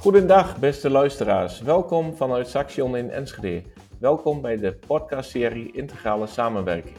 Goedendag, 0.00 0.58
beste 0.58 0.90
luisteraars. 0.90 1.60
Welkom 1.60 2.14
vanuit 2.14 2.48
Saxion 2.48 2.96
in 2.96 3.10
Enschede. 3.10 3.62
Welkom 3.98 4.40
bij 4.40 4.56
de 4.56 4.72
podcastserie 4.86 5.72
Integrale 5.72 6.26
Samenwerking. 6.26 6.96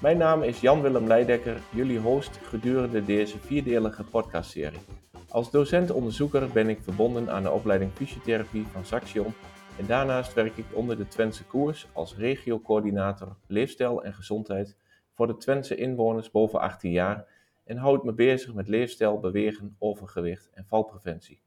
Mijn 0.00 0.18
naam 0.18 0.42
is 0.42 0.60
Jan-Willem 0.60 1.06
Leidekker, 1.06 1.60
jullie 1.70 1.98
host 1.98 2.36
gedurende 2.42 3.04
deze 3.04 3.38
vierdelige 3.38 4.04
podcastserie. 4.04 4.80
Als 5.28 5.50
docent-onderzoeker 5.50 6.48
ben 6.48 6.68
ik 6.68 6.82
verbonden 6.82 7.30
aan 7.30 7.42
de 7.42 7.50
opleiding 7.50 7.92
fysiotherapie 7.92 8.66
van 8.72 8.84
Saxion 8.84 9.34
en 9.78 9.86
daarnaast 9.86 10.34
werk 10.34 10.56
ik 10.56 10.66
onder 10.72 10.96
de 10.96 11.08
Twentse 11.08 11.44
koers 11.44 11.86
als 11.92 12.16
regiocoördinator 12.16 13.36
leefstijl 13.46 14.04
en 14.04 14.14
gezondheid 14.14 14.76
voor 15.14 15.26
de 15.26 15.36
Twentse 15.36 15.76
inwoners 15.76 16.30
boven 16.30 16.60
18 16.60 16.90
jaar 16.90 17.26
en 17.64 17.76
houd 17.76 18.04
me 18.04 18.12
bezig 18.12 18.54
met 18.54 18.68
leefstijl, 18.68 19.20
bewegen, 19.20 19.76
overgewicht 19.78 20.50
en 20.54 20.66
valpreventie. 20.66 21.41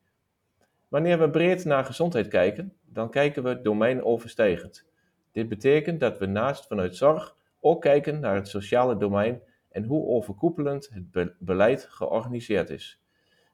Wanneer 0.88 1.20
we 1.20 1.30
breed 1.30 1.66
naar 1.66 1.85
gezondheid 1.85 2.27
kijken, 2.27 2.73
dan 2.85 3.09
kijken 3.09 3.44
we 3.44 3.62
domeinoverstijgend. 3.62 4.85
Dit 5.31 5.49
betekent 5.49 5.99
dat 5.99 6.17
we 6.17 6.25
naast 6.25 6.67
vanuit 6.67 6.95
zorg 6.95 7.35
ook 7.59 7.81
kijken 7.81 8.20
naar 8.20 8.35
het 8.35 8.48
sociale 8.48 8.98
domein 8.98 9.41
en 9.70 9.84
hoe 9.84 10.08
overkoepelend 10.08 10.89
het 11.11 11.34
beleid 11.39 11.88
georganiseerd 11.89 12.70
is. 12.70 13.02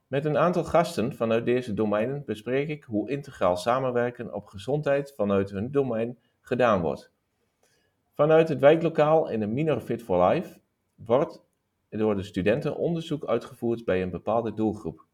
Met 0.07 0.25
een 0.25 0.37
aantal 0.37 0.63
gasten 0.63 1.15
vanuit 1.15 1.45
deze 1.45 1.73
domeinen 1.73 2.23
bespreek 2.25 2.69
ik 2.69 2.83
hoe 2.83 3.09
integraal 3.09 3.57
samenwerken 3.57 4.33
op 4.33 4.45
gezondheid 4.47 5.13
vanuit 5.15 5.49
hun 5.49 5.71
domein 5.71 6.17
gedaan 6.41 6.81
wordt. 6.81 7.11
Vanuit 8.13 8.49
het 8.49 8.59
wijklokaal 8.59 9.29
in 9.29 9.39
de 9.39 9.47
Minor 9.47 9.79
Fit 9.79 10.03
for 10.03 10.27
Life 10.27 10.59
wordt 10.95 11.43
door 11.89 12.15
de 12.15 12.23
studenten 12.23 12.75
onderzoek 12.75 13.25
uitgevoerd 13.25 13.85
bij 13.85 14.01
een 14.01 14.09
bepaalde 14.09 14.53
doelgroep. 14.53 15.05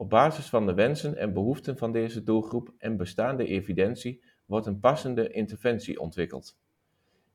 Op 0.00 0.10
basis 0.10 0.48
van 0.48 0.66
de 0.66 0.74
wensen 0.74 1.16
en 1.16 1.32
behoeften 1.32 1.78
van 1.78 1.92
deze 1.92 2.22
doelgroep 2.22 2.74
en 2.78 2.96
bestaande 2.96 3.46
evidentie 3.46 4.22
wordt 4.46 4.66
een 4.66 4.80
passende 4.80 5.30
interventie 5.30 6.00
ontwikkeld. 6.00 6.58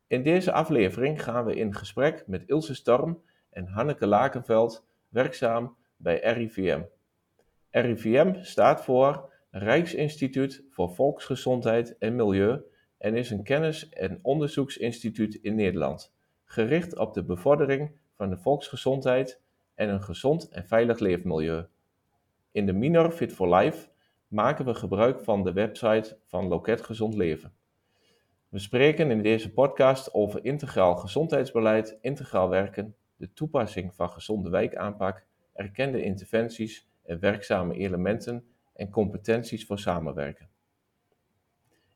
In 0.08 0.24
deze 0.24 0.52
aflevering 0.52 1.24
gaan 1.24 1.46
we 1.46 1.56
in 1.56 1.76
gesprek 1.76 2.24
met 2.28 2.44
Ilse 2.46 2.76
Storm 2.76 3.22
en 3.50 3.68
Hanneke 3.68 4.08
Lakenveld, 4.08 4.86
werkzaam 5.10 5.76
bij 5.96 6.20
RIVM. 6.20 6.82
RIVM 7.70 8.42
staat 8.42 8.84
voor 8.84 9.34
Rijksinstituut 9.50 10.64
voor 10.70 10.90
Volksgezondheid 10.90 11.98
en 11.98 12.16
Milieu 12.16 12.62
en 12.98 13.16
is 13.16 13.30
een 13.30 13.44
kennis- 13.44 13.90
en 13.90 14.20
onderzoeksinstituut 14.22 15.36
in 15.36 15.56
Nederland, 15.56 16.14
gericht 16.44 16.98
op 16.98 17.14
de 17.14 17.24
bevordering 17.24 17.92
van 18.16 18.30
de 18.30 18.38
volksgezondheid 18.38 19.42
en 19.76 19.90
een 19.90 20.04
gezond 20.04 20.50
en 20.50 20.68
veilig 20.68 21.00
leefmilieu. 21.00 21.66
In 22.54 22.66
de 22.66 22.74
Minor 22.74 23.12
Fit 23.12 23.34
for 23.34 23.56
Life 23.56 23.88
maken 24.28 24.66
we 24.66 24.74
gebruik 24.74 25.20
van 25.20 25.44
de 25.44 25.54
website 25.54 26.18
van 26.26 26.48
Loket 26.48 26.82
Gezond 26.82 27.14
Leven. 27.14 27.54
We 28.50 28.60
spreken 28.60 29.12
in 29.12 29.22
deze 29.22 29.54
podcast 29.54 30.14
over 30.14 30.46
integraal 30.46 30.96
gezondheidsbeleid, 30.96 31.98
integraal 32.02 32.50
werken, 32.50 32.96
de 33.16 33.34
toepassing 33.34 33.96
van 33.96 34.10
gezonde 34.10 34.50
wijkaanpak, 34.50 35.26
erkende 35.54 36.04
interventies 36.04 36.90
en 37.04 37.20
werkzame 37.20 37.74
elementen 37.74 38.46
en 38.74 38.90
competenties 38.90 39.66
voor 39.66 39.80
samenwerken. 39.80 40.50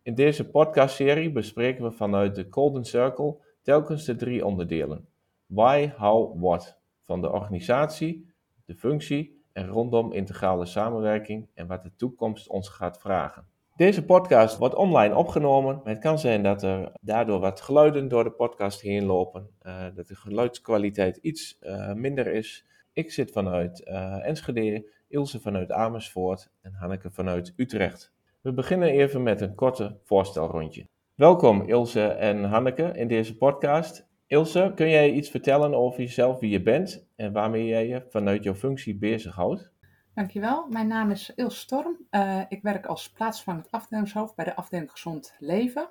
In 0.01 0.15
deze 0.15 0.49
podcastserie 0.49 1.31
bespreken 1.31 1.83
we 1.83 1.91
vanuit 1.91 2.35
de 2.35 2.47
Golden 2.49 2.85
Circle 2.85 3.37
telkens 3.61 4.05
de 4.05 4.15
drie 4.15 4.45
onderdelen: 4.45 5.07
why, 5.45 5.91
how, 5.97 6.41
what 6.41 6.79
van 7.03 7.21
de 7.21 7.31
organisatie, 7.31 8.33
de 8.65 8.75
functie 8.75 9.36
en 9.57 9.67
rondom 9.67 10.11
integrale 10.11 10.65
samenwerking 10.65 11.47
en 11.53 11.67
wat 11.67 11.83
de 11.83 11.95
toekomst 11.95 12.47
ons 12.47 12.69
gaat 12.69 12.99
vragen. 12.99 13.45
Deze 13.75 14.05
podcast 14.05 14.57
wordt 14.57 14.75
online 14.75 15.15
opgenomen. 15.15 15.81
Het 15.83 15.99
kan 15.99 16.19
zijn 16.19 16.43
dat 16.43 16.63
er 16.63 16.91
daardoor 17.01 17.39
wat 17.39 17.61
geluiden 17.61 18.07
door 18.07 18.23
de 18.23 18.31
podcast 18.31 18.81
heen 18.81 19.05
lopen, 19.05 19.49
uh, 19.61 19.85
dat 19.95 20.07
de 20.07 20.15
geluidskwaliteit 20.15 21.17
iets 21.17 21.57
uh, 21.61 21.93
minder 21.93 22.27
is. 22.27 22.65
Ik 22.93 23.11
zit 23.11 23.31
vanuit 23.31 23.87
uh, 23.87 24.27
Enschede, 24.27 24.89
Ilse 25.07 25.39
vanuit 25.39 25.71
Amersfoort 25.71 26.49
en 26.61 26.73
Hanneke 26.73 27.11
vanuit 27.11 27.53
Utrecht. 27.55 28.13
We 28.41 28.53
beginnen 28.53 28.89
even 28.89 29.23
met 29.23 29.41
een 29.41 29.55
korte 29.55 29.97
voorstelrondje. 30.03 30.87
Welkom 31.15 31.61
Ilse 31.61 32.07
en 32.07 32.43
Hanneke 32.43 32.91
in 32.93 33.07
deze 33.07 33.37
podcast. 33.37 34.06
Ilse, 34.27 34.71
kun 34.75 34.89
jij 34.89 35.11
iets 35.11 35.29
vertellen 35.29 35.73
over 35.73 35.99
jezelf, 35.99 36.39
wie 36.39 36.49
je 36.49 36.61
bent 36.61 37.07
en 37.15 37.31
waarmee 37.31 37.65
jij 37.65 37.87
je 37.87 38.05
vanuit 38.09 38.43
jouw 38.43 38.55
functie 38.55 38.97
bezighoudt? 38.97 39.71
Dankjewel, 40.13 40.67
mijn 40.69 40.87
naam 40.87 41.11
is 41.11 41.31
Ilse 41.35 41.57
Storm. 41.57 41.97
Uh, 42.11 42.41
ik 42.49 42.61
werk 42.61 42.85
als 42.85 43.11
plaatsvervangend 43.11 43.71
afdelingshoofd 43.71 44.35
bij 44.35 44.45
de 44.45 44.55
afdeling 44.55 44.91
Gezond 44.91 45.35
Leven 45.39 45.81
uh, 45.81 45.89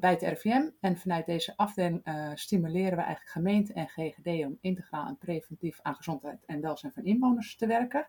bij 0.00 0.10
het 0.10 0.22
RVM. 0.22 0.68
En 0.80 0.96
vanuit 0.96 1.26
deze 1.26 1.56
afdeling 1.56 2.00
uh, 2.04 2.30
stimuleren 2.34 2.96
we 2.96 3.02
eigenlijk 3.02 3.30
gemeenten 3.30 3.74
en 3.74 3.88
GGD 3.88 4.26
om 4.26 4.58
integraal 4.60 5.06
en 5.06 5.18
preventief 5.18 5.78
aan 5.82 5.94
gezondheid 5.94 6.44
en 6.46 6.60
welzijn 6.60 6.92
van 6.92 7.04
inwoners 7.04 7.56
te 7.56 7.66
werken. 7.66 8.08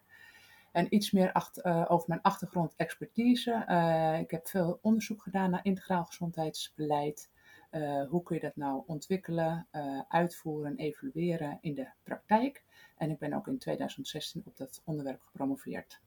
En 0.72 0.96
iets 0.96 1.12
meer 1.12 1.32
over 1.88 2.08
mijn 2.08 2.22
achtergrond 2.22 2.74
expertise. 2.76 3.52
ik 4.22 4.32
heb 4.32 4.48
veel 4.48 4.80
onderzoek 4.82 5.22
gedaan 5.22 5.50
naar 5.50 5.66
integraal 5.66 6.04
gezondheidsbeleid. 6.04 7.32
Hoe 8.10 8.24
kun 8.24 8.36
je 8.36 8.42
dat 8.42 8.56
nou 8.56 8.84
ontwikkelen, 8.86 9.68
uitvoeren, 10.08 10.76
evalueren 10.76 11.58
in 11.62 11.74
de 11.76 11.88
praktijk. 12.04 12.64
En 12.98 13.10
ik 13.10 13.20
ben 13.20 13.34
ook 13.34 13.48
in 13.48 13.58
2016 13.58 14.42
op 14.46 14.58
dat 14.58 14.82
onderwerp 14.86 15.22
gepromoveerd. 15.22 16.02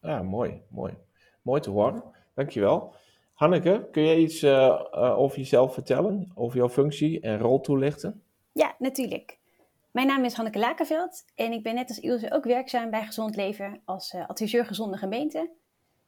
Ja, 0.00 0.22
mooi, 0.22 0.62
mooi. 0.68 0.94
Mooi 1.42 1.60
te 1.60 1.70
horen. 1.70 2.02
Dankjewel. 2.34 2.94
Hanneke, 3.32 3.88
kun 3.90 4.04
jij 4.04 4.16
iets 4.16 4.42
uh, 4.42 4.50
uh, 4.50 5.18
over 5.18 5.38
jezelf 5.38 5.74
vertellen, 5.74 6.30
over 6.34 6.56
jouw 6.56 6.68
functie 6.68 7.20
en 7.20 7.38
rol 7.38 7.60
toelichten? 7.60 8.22
Ja, 8.52 8.74
natuurlijk. 8.78 9.38
Mijn 9.90 10.06
naam 10.06 10.24
is 10.24 10.34
Hanneke 10.34 10.58
Lakenveld 10.58 11.24
en 11.34 11.52
ik 11.52 11.62
ben 11.62 11.74
net 11.74 11.88
als 11.88 12.00
Ilse 12.00 12.32
ook 12.32 12.44
werkzaam 12.44 12.90
bij 12.90 13.04
Gezond 13.04 13.36
Leven 13.36 13.80
als 13.84 14.12
uh, 14.12 14.28
adviseur 14.28 14.66
gezonde 14.66 14.96
gemeente. 14.96 15.50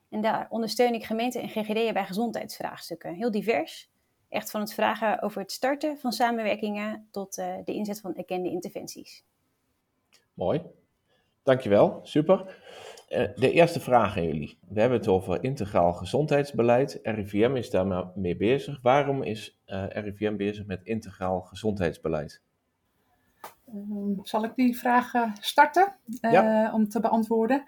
En 0.08 0.20
daar 0.20 0.46
ondersteun 0.50 0.94
ik 0.94 1.04
gemeenten 1.04 1.42
en 1.42 1.48
GGD'en 1.48 1.92
bij 1.92 2.06
gezondheidsvraagstukken. 2.06 3.14
Heel 3.14 3.30
divers. 3.30 3.90
Echt 4.30 4.50
van 4.50 4.60
het 4.60 4.74
vragen 4.74 5.22
over 5.22 5.40
het 5.40 5.52
starten 5.52 5.98
van 5.98 6.12
samenwerkingen 6.12 7.08
tot 7.10 7.34
de 7.34 7.62
inzet 7.64 8.00
van 8.00 8.14
erkende 8.14 8.50
interventies. 8.50 9.24
Mooi. 10.34 10.62
Dankjewel, 11.42 12.00
super. 12.02 12.56
Eh, 13.08 13.28
de 13.34 13.52
eerste 13.52 13.80
vraag 13.80 14.16
aan 14.16 14.24
jullie. 14.24 14.58
We 14.68 14.80
hebben 14.80 14.98
het 14.98 15.08
over 15.08 15.44
integraal 15.44 15.92
gezondheidsbeleid. 15.92 16.98
RIVM 17.02 17.56
is 17.56 17.70
daarmee 17.70 18.36
bezig. 18.36 18.78
Waarom 18.82 19.22
is 19.22 19.60
uh, 19.66 19.96
eh, 19.96 20.04
RIVM 20.04 20.36
bezig 20.36 20.66
met 20.66 20.84
integraal 20.84 21.40
gezondheidsbeleid? 21.40 22.42
Um, 23.74 24.18
zal 24.22 24.44
ik 24.44 24.54
die 24.54 24.78
vraag 24.78 25.14
uh, 25.14 25.34
starten 25.40 25.96
ja. 26.20 26.72
om 26.72 26.88
te 26.88 27.00
beantwoorden? 27.00 27.64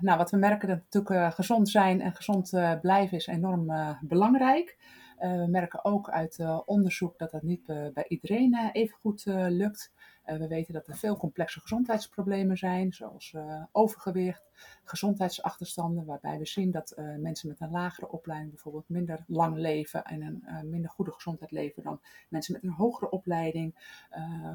nou, 0.00 0.16
wat 0.16 0.30
we 0.30 0.36
merken 0.36 0.68
dat 0.68 0.78
natuurlijk 0.90 1.34
gezond 1.34 1.68
zijn 1.68 2.00
en 2.00 2.14
gezond 2.14 2.50
blijven 2.80 3.16
is 3.16 3.26
enorm 3.26 3.72
belangrijk. 4.00 4.76
We 5.18 5.46
merken 5.48 5.84
ook 5.84 6.10
uit 6.10 6.40
onderzoek 6.64 7.18
dat 7.18 7.30
dat 7.30 7.42
niet 7.42 7.66
bij 7.66 8.04
iedereen 8.08 8.70
even 8.72 8.96
goed 9.00 9.22
lukt. 9.48 9.92
Uh, 10.26 10.36
we 10.36 10.46
weten 10.46 10.74
dat 10.74 10.86
er 10.86 10.96
veel 10.96 11.16
complexe 11.16 11.60
gezondheidsproblemen 11.60 12.56
zijn, 12.56 12.92
zoals 12.92 13.32
uh, 13.36 13.62
overgewicht, 13.72 14.44
gezondheidsachterstanden, 14.84 16.04
waarbij 16.04 16.38
we 16.38 16.46
zien 16.46 16.70
dat 16.70 16.94
uh, 16.98 17.16
mensen 17.16 17.48
met 17.48 17.60
een 17.60 17.70
lagere 17.70 18.08
opleiding 18.08 18.50
bijvoorbeeld 18.50 18.88
minder 18.88 19.24
lang 19.26 19.56
leven 19.56 20.04
en 20.04 20.22
een 20.22 20.70
minder 20.70 20.90
goede 20.90 21.12
gezondheid 21.12 21.50
leven 21.50 21.82
dan 21.82 22.00
mensen 22.28 22.52
met 22.52 22.62
een 22.62 22.70
hogere 22.70 23.10
opleiding. 23.10 23.74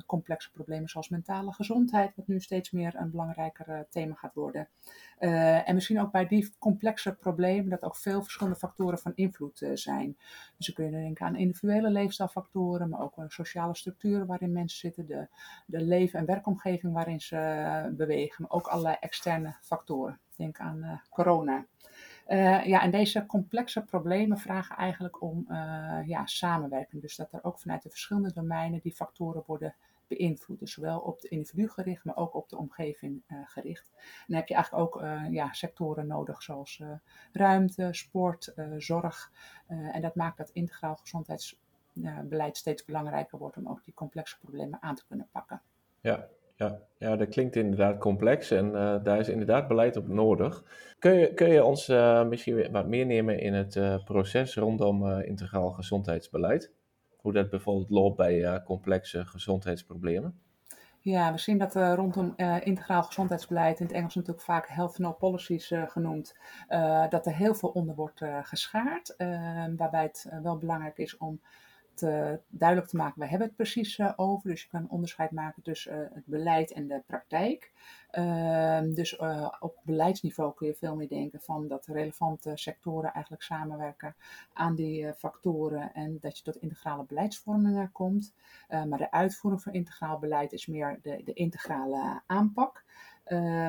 complexe 0.06 0.52
problemen 0.52 0.90
zoals 0.90 1.10
mentale 1.10 1.54
gezondheid, 1.54 2.16
wat 2.16 2.28
nu 2.28 2.40
steeds 2.40 2.72
meer 2.72 2.96
een 2.96 3.12
belangrijker 3.12 3.86
thema 3.90 4.16
gaat 4.16 4.34
worden. 4.34 4.68
en 5.66 5.74
misschien 5.74 6.02
ook 6.02 6.12
bij 6.12 6.28
die 6.28 6.54
complexe 6.60 7.16
problemen 7.16 7.70
dat 7.70 7.84
ook 7.84 7.96
veel 7.96 8.22
verschillende 8.22 8.60
factoren 8.60 9.00
van 9.00 9.12
invloed 9.16 9.70
zijn. 9.74 10.18
Dus 10.58 10.68
we 10.68 10.74
kunnen 10.74 11.02
denken 11.02 11.26
aan 11.26 11.36
individuele 11.36 11.90
leefstijlfactoren, 11.90 12.90
maar 12.90 13.02
ook 13.02 13.16
sociale 13.28 13.76
structuren 13.76 14.28
waarin 14.28 14.52
mensen 14.52 14.80
zitten, 14.80 15.06
de 15.06 15.28
de 15.72 15.82
leven- 15.82 16.20
en 16.20 16.26
werkomgeving 16.26 16.94
waarin 16.94 17.22
ze 17.22 17.38
eh, 17.38 17.86
bewegen, 17.92 18.42
maar 18.42 18.52
ook 18.52 18.68
allerlei 18.68 18.96
externe 19.00 19.56
factoren. 19.62 20.20
Denk 20.36 20.60
aan 20.60 20.78
uh, 20.78 20.92
corona. 21.10 21.66
Uh, 22.28 22.66
ja, 22.66 22.82
en 22.82 22.92
deze 22.92 23.26
complexe 23.26 23.84
problemen 23.84 24.38
vragen 24.38 24.76
eigenlijk 24.76 25.22
om 25.22 25.46
ja, 26.06 26.26
samenwerking. 26.26 27.02
Dus 27.02 27.16
dat 27.16 27.34
er 27.34 27.44
ook 27.44 27.60
vanuit 27.60 27.84
de 27.84 27.90
verschillende 27.90 28.34
domeinen 28.34 28.80
die 28.82 28.96
factoren 28.96 29.44
worden 29.46 29.76
beïnvloed. 30.08 30.60
Dus 30.60 30.74
zowel 30.74 31.00
op 31.00 31.22
de 31.22 31.28
individu 31.28 31.70
gericht, 31.70 32.04
maar 32.04 32.16
ook 32.16 32.34
op 32.34 32.50
de 32.50 32.58
omgeving 32.58 33.24
gericht. 33.46 33.92
En 33.96 34.26
dan 34.28 34.36
heb 34.36 34.48
je 34.48 34.54
eigenlijk 34.54 34.84
ook 34.84 35.02
ja, 35.30 35.54
sectoren 35.54 36.08
nodig, 36.08 36.44
zoals 36.44 36.84
ruimte, 37.32 37.88
sport, 37.92 38.54
zorg. 38.78 39.32
en 39.68 40.02
dat 40.02 40.16
maakt 40.16 40.38
dat 40.38 40.50
integraal 40.50 40.96
gezondheids 40.96 41.61
beleid 42.24 42.58
steeds 42.58 42.86
belangrijker 42.86 43.38
wordt 43.38 43.58
om 43.58 43.68
ook 43.68 43.84
die 43.84 43.94
complexe 43.94 44.40
problemen 44.40 44.82
aan 44.82 44.96
te 44.96 45.06
kunnen 45.08 45.28
pakken. 45.32 45.62
Ja, 46.02 46.28
ja, 46.56 46.80
ja, 46.98 47.16
dat 47.16 47.30
klinkt 47.30 47.56
inderdaad 47.56 47.98
complex 47.98 48.52
en 48.52 48.72
daar 49.04 49.20
is 49.20 49.30
inderdaad 49.30 49.68
beleid 49.68 49.98
op 49.98 50.08
nodig. 50.08 50.64
Kun 51.00 51.14
je, 51.14 51.34
kun 51.34 51.50
je 51.50 51.64
ons 51.64 51.88
misschien 52.30 52.72
wat 52.72 52.88
meer 52.88 53.06
nemen 53.06 53.40
in 53.40 53.54
het 53.54 54.04
proces 54.06 54.56
rondom 54.56 55.20
integraal 55.20 55.70
gezondheidsbeleid? 55.70 56.72
Hoe 57.16 57.34
dat 57.34 57.50
bijvoorbeeld 57.50 57.90
loopt 57.90 58.18
bij 58.18 58.62
complexe 58.64 59.26
gezondheidsproblemen? 59.26 60.40
Ja, 61.04 61.32
we 61.32 61.38
zien 61.38 61.58
dat 61.58 61.76
uh, 61.76 61.94
rondom 61.96 62.34
uh, 62.38 62.66
integraal 62.66 63.04
gezondheidsbeleid, 63.04 63.80
in 63.80 63.86
het 63.86 63.96
Engels 63.96 64.16
natuurlijk 64.16 64.46
vaak 64.46 64.68
health 64.68 64.98
no 64.98 65.12
policies 65.12 65.72
uh, 65.72 65.90
genoemd, 65.90 66.36
dat 67.10 67.26
er 67.26 67.36
heel 67.36 67.56
veel 67.56 67.70
onder 67.70 67.96
wordt 67.96 68.22
geschaard. 68.42 69.16
waarbij 69.78 70.04
het 70.04 70.30
wel 70.44 70.58
belangrijk 70.58 70.98
is 70.98 71.18
om 71.18 71.42
te, 71.94 72.40
duidelijk 72.48 72.90
te 72.90 72.96
maken, 72.98 73.20
we 73.22 73.28
hebben 73.28 73.48
het 73.48 73.56
precies 73.56 74.00
over. 74.16 74.50
Dus 74.50 74.62
je 74.62 74.68
kan 74.68 74.90
onderscheid 74.90 75.32
maken 75.32 75.64
tussen 75.64 76.10
het 76.14 76.26
beleid 76.26 76.72
en 76.72 76.88
de 76.88 77.02
praktijk. 77.06 77.72
Ehm, 78.12 78.94
dus 78.94 79.20
uh, 79.20 79.52
op 79.60 79.80
beleidsniveau 79.84 80.54
kun 80.54 80.68
je 80.68 80.74
veel 80.74 80.96
meer 80.96 81.08
denken 81.08 81.42
van 81.42 81.68
dat 81.68 81.86
relevante 81.86 82.52
sectoren 82.56 83.14
eigenlijk 83.14 83.44
samenwerken 83.44 84.16
aan 84.54 84.76
die 84.76 85.02
uh, 85.02 85.12
factoren 85.12 85.94
en 85.94 86.18
dat 86.22 86.38
je 86.38 86.44
tot 86.44 86.56
integrale 86.56 87.04
beleidsvormingen 87.04 87.92
komt. 87.92 88.34
Uh, 88.70 88.84
maar 88.84 88.98
de 88.98 89.12
uitvoering 89.12 89.64
van 89.64 89.74
integraal 89.74 90.20
beleid 90.20 90.54
is 90.54 90.68
meer 90.68 91.00
de, 91.02 91.22
de 91.24 91.34
integrale 91.34 92.22
aanpak. 92.26 92.84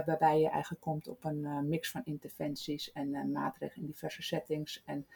waarbij 0.06 0.40
je 0.40 0.48
eigenlijk 0.48 0.82
komt 0.82 1.08
op 1.08 1.24
een 1.24 1.68
mix 1.68 1.90
van 1.90 2.00
interventies 2.04 2.92
en 2.92 3.32
maatregelen 3.32 3.84
in 3.84 3.90
diverse 3.90 4.22
settings 4.22 4.82
en 4.84 5.06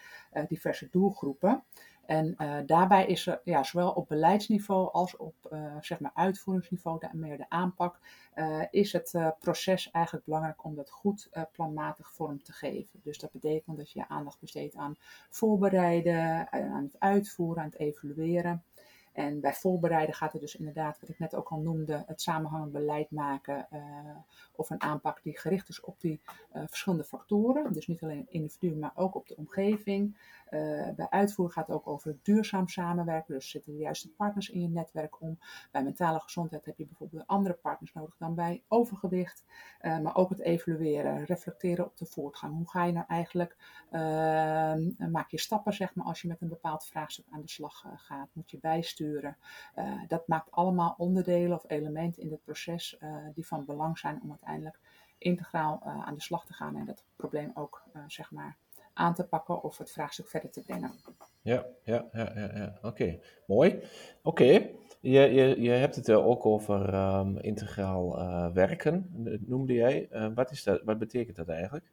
diverse 0.49 0.89
doelgroepen. 0.91 1.63
En 2.07 2.35
uh, 2.39 2.57
daarbij 2.67 3.07
is 3.07 3.27
er 3.27 3.41
ja, 3.45 3.63
zowel 3.63 3.91
op 3.91 4.09
beleidsniveau 4.09 4.93
als 4.93 5.17
op 5.17 5.35
uh, 5.53 5.77
zeg 5.81 6.01
maar 6.01 6.11
uitvoeringsniveau, 6.15 7.01
meer 7.13 7.37
de 7.37 7.49
aanpak, 7.49 7.99
uh, 8.35 8.63
is 8.71 8.93
het 8.93 9.19
proces 9.39 9.91
eigenlijk 9.91 10.25
belangrijk 10.25 10.65
om 10.65 10.75
dat 10.75 10.91
goed 10.91 11.29
planmatig 11.53 12.13
vorm 12.13 12.43
te 12.43 12.53
geven. 12.53 13.01
Dus 13.03 13.19
dat 13.19 13.33
betekent 13.33 13.77
dat 13.77 13.91
je 13.91 14.09
aandacht 14.09 14.41
besteedt 14.41 14.77
aan 14.77 14.97
voorbereiden, 15.31 16.53
aan 16.53 16.83
het 16.83 16.97
uitvoeren, 16.99 17.63
aan 17.63 17.69
het 17.69 17.79
evalueren. 17.79 18.65
En 19.17 19.41
bij 19.41 19.55
voorbereiden 19.55 20.15
gaat 20.15 20.33
het 20.33 20.41
dus 20.41 20.57
inderdaad, 20.57 21.01
wat 21.01 21.09
ik 21.09 21.19
net 21.19 21.35
ook 21.35 21.49
al 21.49 21.59
noemde, 21.59 22.05
het 22.07 22.21
samenhangend 22.21 22.73
beleid 22.73 23.11
maken 23.11 23.67
uh, 23.73 23.81
of 24.53 24.71
een 24.71 24.83
aanpak 24.83 25.23
die 25.23 25.39
gericht 25.39 25.69
is 25.69 25.81
op 25.81 26.01
die 26.01 26.21
uh, 26.53 26.63
verschillende 26.67 27.05
factoren. 27.05 27.73
Dus 27.73 27.87
niet 27.87 28.03
alleen 28.03 28.27
individu, 28.29 28.75
maar 28.75 28.93
ook 28.95 29.15
op 29.15 29.27
de 29.29 29.37
omgeving. 29.37 30.17
Uh, 30.51 30.89
bij 30.97 31.07
uitvoer 31.11 31.51
gaat 31.51 31.67
het 31.67 31.77
ook 31.77 31.87
over 31.87 32.17
duurzaam 32.23 32.69
samenwerken. 32.69 33.35
Dus 33.35 33.51
zitten 33.51 33.73
de 33.73 33.79
juiste 33.79 34.11
partners 34.11 34.51
in 34.51 34.61
je 34.61 34.69
netwerk 34.69 35.21
om. 35.21 35.39
Bij 35.73 35.83
mentale 35.83 36.21
gezondheid 36.21 36.65
heb 36.65 36.79
je 36.79 36.87
bijvoorbeeld 36.87 37.27
andere 37.27 37.55
partners 37.55 37.93
nodig 37.93 38.17
dan 38.19 38.35
bij 38.35 38.63
overgewicht. 38.69 39.45
maar 39.81 40.17
ook 40.17 40.31
het 40.31 40.41
evalueren, 40.41 41.25
reflecteren 41.25 41.85
op 41.85 41.97
de 41.97 42.07
voortgang. 42.07 42.57
Hoe 42.57 42.71
ga 42.71 42.85
je 42.85 42.93
nou 42.93 43.07
eigenlijk, 43.09 43.57
maak 45.11 45.31
je 45.31 45.39
stappen 45.39 45.73
zeg 45.73 45.95
maar 45.95 46.07
als 46.07 46.23
je 46.23 46.29
met 46.29 46.41
een 46.41 46.49
bepaald 46.49 46.87
vraagstuk 46.87 47.25
aan 47.31 47.41
de 47.41 47.49
slag 47.49 47.85
gaat. 47.97 48.29
Moet 48.33 48.51
je 48.51 48.59
bijsturen 48.59 49.06
uh, 49.15 50.03
dat 50.09 50.29
maakt 50.29 50.51
allemaal 50.51 50.95
onderdelen 50.99 51.57
of 51.57 51.65
elementen 51.67 52.23
in 52.23 52.31
het 52.31 52.43
proces 52.45 52.97
uh, 53.03 53.17
die 53.35 53.47
van 53.47 53.65
belang 53.65 53.99
zijn 53.99 54.21
om 54.23 54.31
uiteindelijk 54.31 54.79
integraal 55.19 55.83
uh, 55.87 56.07
aan 56.07 56.15
de 56.15 56.21
slag 56.21 56.47
te 56.47 56.53
gaan 56.53 56.77
en 56.77 56.85
dat 56.85 57.05
probleem 57.17 57.51
ook 57.55 57.83
zeg 58.07 58.31
maar 58.31 58.57
aan 58.93 59.15
te 59.15 59.27
pakken 59.27 59.63
of 59.63 59.79
het 59.79 59.91
vraagstuk 59.91 60.29
verder 60.29 60.51
te 60.51 60.63
brengen. 60.63 60.91
Ja, 61.43 61.67
ja, 61.83 62.09
ja, 62.13 62.33
ja, 62.35 62.51
ja. 62.55 62.79
oké, 62.83 63.19
mooi. 63.47 63.83
Oké, 64.23 64.71
je, 65.01 65.21
je, 65.21 65.61
je 65.61 65.71
hebt 65.71 65.97
het 65.97 66.11
ook 66.11 66.47
over 66.47 66.95
um, 66.95 67.39
integraal 67.39 68.15
werken, 68.53 69.11
noemde 69.47 69.73
jij. 69.73 70.09
wat, 70.35 70.51
is 70.51 70.63
dat, 70.63 70.83
wat 70.85 70.99
betekent 70.99 71.37
dat 71.37 71.49
eigenlijk? 71.49 71.91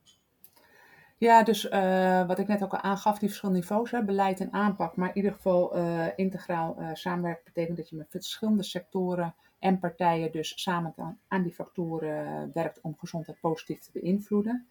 Ja, 1.18 1.44
dus 1.44 1.66
uh, 1.66 2.28
wat 2.28 2.40
ik 2.40 2.48
net 2.48 2.64
ook 2.64 2.74
al 2.74 2.82
aangaf, 2.82 3.20
die 3.20 3.28
verschillende 3.28 3.62
niveaus, 3.62 3.92
hè, 3.92 4.04
beleid 4.04 4.40
en 4.40 4.54
aanpak. 4.54 4.96
Maar 4.96 5.10
in 5.10 5.16
ieder 5.16 5.34
geval 5.34 5.78
uh, 5.78 6.06
integraal 6.16 6.76
uh, 6.80 6.90
samenwerken 6.94 7.44
betekent 7.44 7.78
dat 7.78 7.90
je 7.90 7.96
met 7.96 8.08
verschillende 8.10 8.64
sectoren 8.64 9.36
en 9.60 9.80
partijen 9.80 10.32
dus 10.32 10.62
samen 10.62 10.94
aan, 11.28 11.44
die 11.44 11.54
factoren 11.54 12.52
werkt 12.54 12.82
om 12.82 12.98
gezondheid 12.98 13.40
positief 13.40 13.80
te 13.80 13.90
beïnvloeden. 13.94 14.68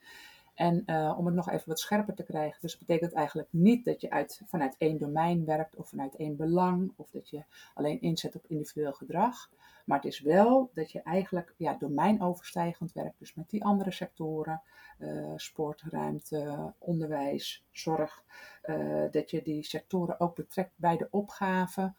En 0.54 0.84
om 1.16 1.26
het 1.26 1.34
nog 1.34 1.50
even 1.50 1.68
wat 1.68 1.80
scherper 1.80 2.14
te 2.14 2.22
krijgen, 2.22 2.58
dus 2.60 2.78
betekent 2.78 3.12
eigenlijk 3.12 3.48
niet 3.50 3.84
dat 3.84 4.00
je 4.00 4.10
uit, 4.10 4.42
vanuit 4.46 4.74
één 4.78 4.98
domein 4.98 5.44
werkt 5.44 5.76
of 5.76 5.88
vanuit 5.88 6.16
één 6.16 6.36
belang 6.36 6.92
of 6.96 7.10
dat 7.10 7.30
je 7.30 7.42
alleen 7.74 8.00
inzet 8.00 8.34
op 8.34 8.44
individueel 8.48 8.92
gedrag. 8.92 9.50
Maar 9.84 9.96
het 9.96 10.06
is 10.06 10.20
wel 10.20 10.70
dat 10.75 10.93
je 10.93 11.02
eigenlijk 11.02 11.55
ja, 11.56 11.75
domeinoverstijgend 11.75 12.93
werkt, 12.93 13.19
dus 13.19 13.34
met 13.34 13.50
die 13.50 13.64
andere 13.64 13.90
sectoren, 13.90 14.62
uh, 14.99 15.32
sport, 15.37 15.82
ruimte, 15.90 16.73
onderwijs, 16.79 17.64
zorg, 17.70 18.25
uh, 18.64 19.05
dat 19.11 19.31
je 19.31 19.43
die 19.43 19.64
sectoren 19.64 20.20
ook 20.20 20.34
betrekt 20.34 20.73
bij 20.76 20.96
de 20.96 21.08
opgave. 21.11 21.94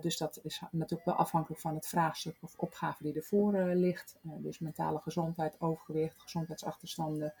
dus 0.00 0.16
dat 0.16 0.40
is 0.42 0.62
natuurlijk 0.70 1.04
wel 1.04 1.14
afhankelijk 1.14 1.60
van 1.60 1.74
het 1.74 1.86
vraagstuk 1.86 2.36
of 2.40 2.54
opgave 2.56 3.02
die 3.02 3.14
ervoor 3.14 3.52
ligt. 3.58 4.18
dus 4.22 4.58
mentale 4.58 4.98
gezondheid, 4.98 5.60
overgewicht, 5.60 6.20
gezondheidsachterstanden. 6.20 7.34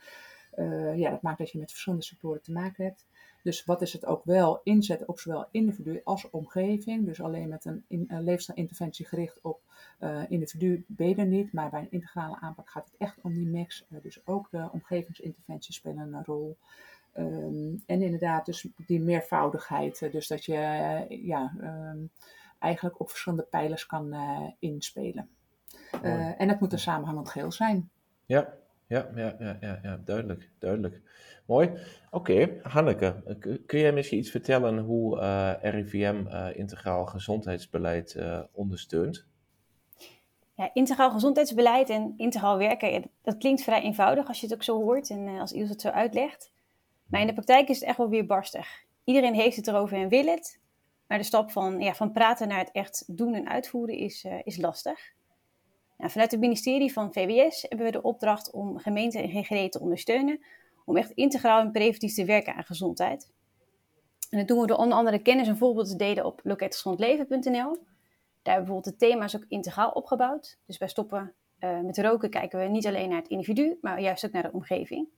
Ja, 0.94 1.10
dat 1.10 1.22
maakt 1.22 1.38
dat 1.38 1.50
je 1.50 1.58
met 1.58 1.70
verschillende 1.70 2.04
sectoren 2.04 2.42
te 2.42 2.52
maken 2.52 2.84
hebt. 2.84 3.06
Dus 3.46 3.64
wat 3.64 3.82
is 3.82 3.92
het 3.92 4.06
ook 4.06 4.24
wel 4.24 4.60
inzetten 4.62 5.08
op 5.08 5.18
zowel 5.18 5.46
individu 5.50 6.00
als 6.04 6.30
omgeving. 6.30 7.04
Dus 7.04 7.20
alleen 7.20 7.48
met 7.48 7.64
een, 7.64 7.84
in, 7.88 8.04
een 8.08 8.24
leefstijlinterventie 8.24 9.06
gericht 9.06 9.38
op 9.42 9.60
uh, 10.00 10.30
individu 10.30 10.84
ben 10.86 11.08
je 11.08 11.14
er 11.14 11.26
niet. 11.26 11.52
Maar 11.52 11.70
bij 11.70 11.80
een 11.80 11.90
integrale 11.90 12.40
aanpak 12.40 12.70
gaat 12.70 12.84
het 12.84 12.94
echt 12.98 13.20
om 13.22 13.32
die 13.32 13.46
mix. 13.46 13.86
Uh, 13.88 14.02
dus 14.02 14.26
ook 14.26 14.50
de 14.50 14.68
omgevingsinterventies 14.72 15.76
spelen 15.76 16.14
een 16.14 16.24
rol. 16.24 16.56
Um, 17.18 17.82
en 17.86 18.02
inderdaad, 18.02 18.46
dus 18.46 18.68
die 18.76 19.00
meervoudigheid. 19.00 20.12
dus 20.12 20.26
dat 20.26 20.44
je 20.44 20.52
ja, 21.08 21.54
um, 21.60 22.10
eigenlijk 22.58 23.00
op 23.00 23.08
verschillende 23.08 23.46
pijlers 23.50 23.86
kan 23.86 24.14
inspelen. 24.58 25.28
en 26.02 26.48
het 26.48 26.60
moet 26.60 26.72
een 26.72 26.78
samenhangend 26.78 27.28
geheel 27.28 27.52
zijn. 27.52 27.90
Ja, 28.24 28.54
ja, 28.86 29.10
ja, 29.14 29.36
ja, 29.60 29.78
ja, 29.82 30.00
duidelijk, 30.04 30.50
duidelijk. 30.58 31.00
Mooi. 31.46 31.70
Oké, 32.10 32.60
Hanneke, 32.62 33.36
kun 33.66 33.78
jij 33.78 33.92
misschien 33.92 34.18
iets 34.18 34.30
vertellen 34.30 34.78
hoe 34.78 35.16
uh, 35.20 35.52
RIVM 35.60 36.24
uh, 36.26 36.48
integraal 36.52 37.06
gezondheidsbeleid 37.06 38.14
uh, 38.18 38.40
ondersteunt? 38.52 39.26
Ja, 40.54 40.70
integraal 40.72 41.10
gezondheidsbeleid 41.10 41.90
en 41.90 42.14
integraal 42.16 42.58
werken, 42.58 43.10
dat 43.22 43.36
klinkt 43.38 43.62
vrij 43.62 43.82
eenvoudig 43.82 44.28
als 44.28 44.40
je 44.40 44.46
het 44.46 44.54
ook 44.54 44.62
zo 44.62 44.82
hoort 44.82 45.10
en 45.10 45.38
als 45.38 45.52
Iels 45.52 45.68
het 45.68 45.80
zo 45.80 45.88
uitlegt. 45.88 46.52
Maar 47.06 47.20
in 47.20 47.26
de 47.26 47.32
praktijk 47.32 47.68
is 47.68 47.80
het 47.80 47.88
echt 47.88 47.98
wel 47.98 48.08
weer 48.08 48.26
barstig. 48.26 48.84
Iedereen 49.04 49.34
heeft 49.34 49.56
het 49.56 49.66
erover 49.66 49.98
en 49.98 50.08
wil 50.08 50.26
het, 50.26 50.60
maar 51.06 51.18
de 51.18 51.24
stap 51.24 51.50
van, 51.50 51.80
ja, 51.80 51.94
van 51.94 52.12
praten 52.12 52.48
naar 52.48 52.58
het 52.58 52.72
echt 52.72 53.16
doen 53.16 53.34
en 53.34 53.48
uitvoeren 53.48 53.96
is, 53.96 54.26
is 54.42 54.56
lastig. 54.56 55.14
Nou, 55.96 56.10
vanuit 56.10 56.30
het 56.30 56.40
ministerie 56.40 56.92
van 56.92 57.12
VWS 57.12 57.62
hebben 57.68 57.86
we 57.86 57.92
de 57.92 58.02
opdracht 58.02 58.50
om 58.50 58.78
gemeenten 58.78 59.22
en 59.22 59.28
GGD 59.28 59.72
te 59.72 59.80
ondersteunen 59.80 60.40
om 60.84 60.96
echt 60.96 61.10
integraal 61.10 61.60
en 61.60 61.70
preventief 61.70 62.14
te 62.14 62.24
werken 62.24 62.54
aan 62.54 62.64
gezondheid. 62.64 63.32
En 64.30 64.38
dat 64.38 64.48
doen 64.48 64.60
we 64.60 64.66
door 64.66 64.76
onder 64.76 64.98
andere 64.98 65.18
kennis 65.18 65.48
en 65.48 65.56
voorbeelden 65.56 65.92
te 65.92 66.04
delen 66.04 66.24
op 66.24 66.40
loketgezondleven.nl. 66.42 67.76
Daar 68.42 68.54
hebben 68.54 68.64
bijvoorbeeld 68.64 68.84
de 68.84 68.96
thema's 68.96 69.36
ook 69.36 69.44
integraal 69.48 69.90
opgebouwd. 69.90 70.58
Dus 70.66 70.78
bij 70.78 70.88
stoppen 70.88 71.34
uh, 71.60 71.80
met 71.80 71.98
roken 71.98 72.30
kijken 72.30 72.58
we 72.58 72.64
niet 72.64 72.86
alleen 72.86 73.08
naar 73.08 73.18
het 73.18 73.28
individu, 73.28 73.78
maar 73.80 74.00
juist 74.00 74.26
ook 74.26 74.32
naar 74.32 74.42
de 74.42 74.52
omgeving. 74.52 75.08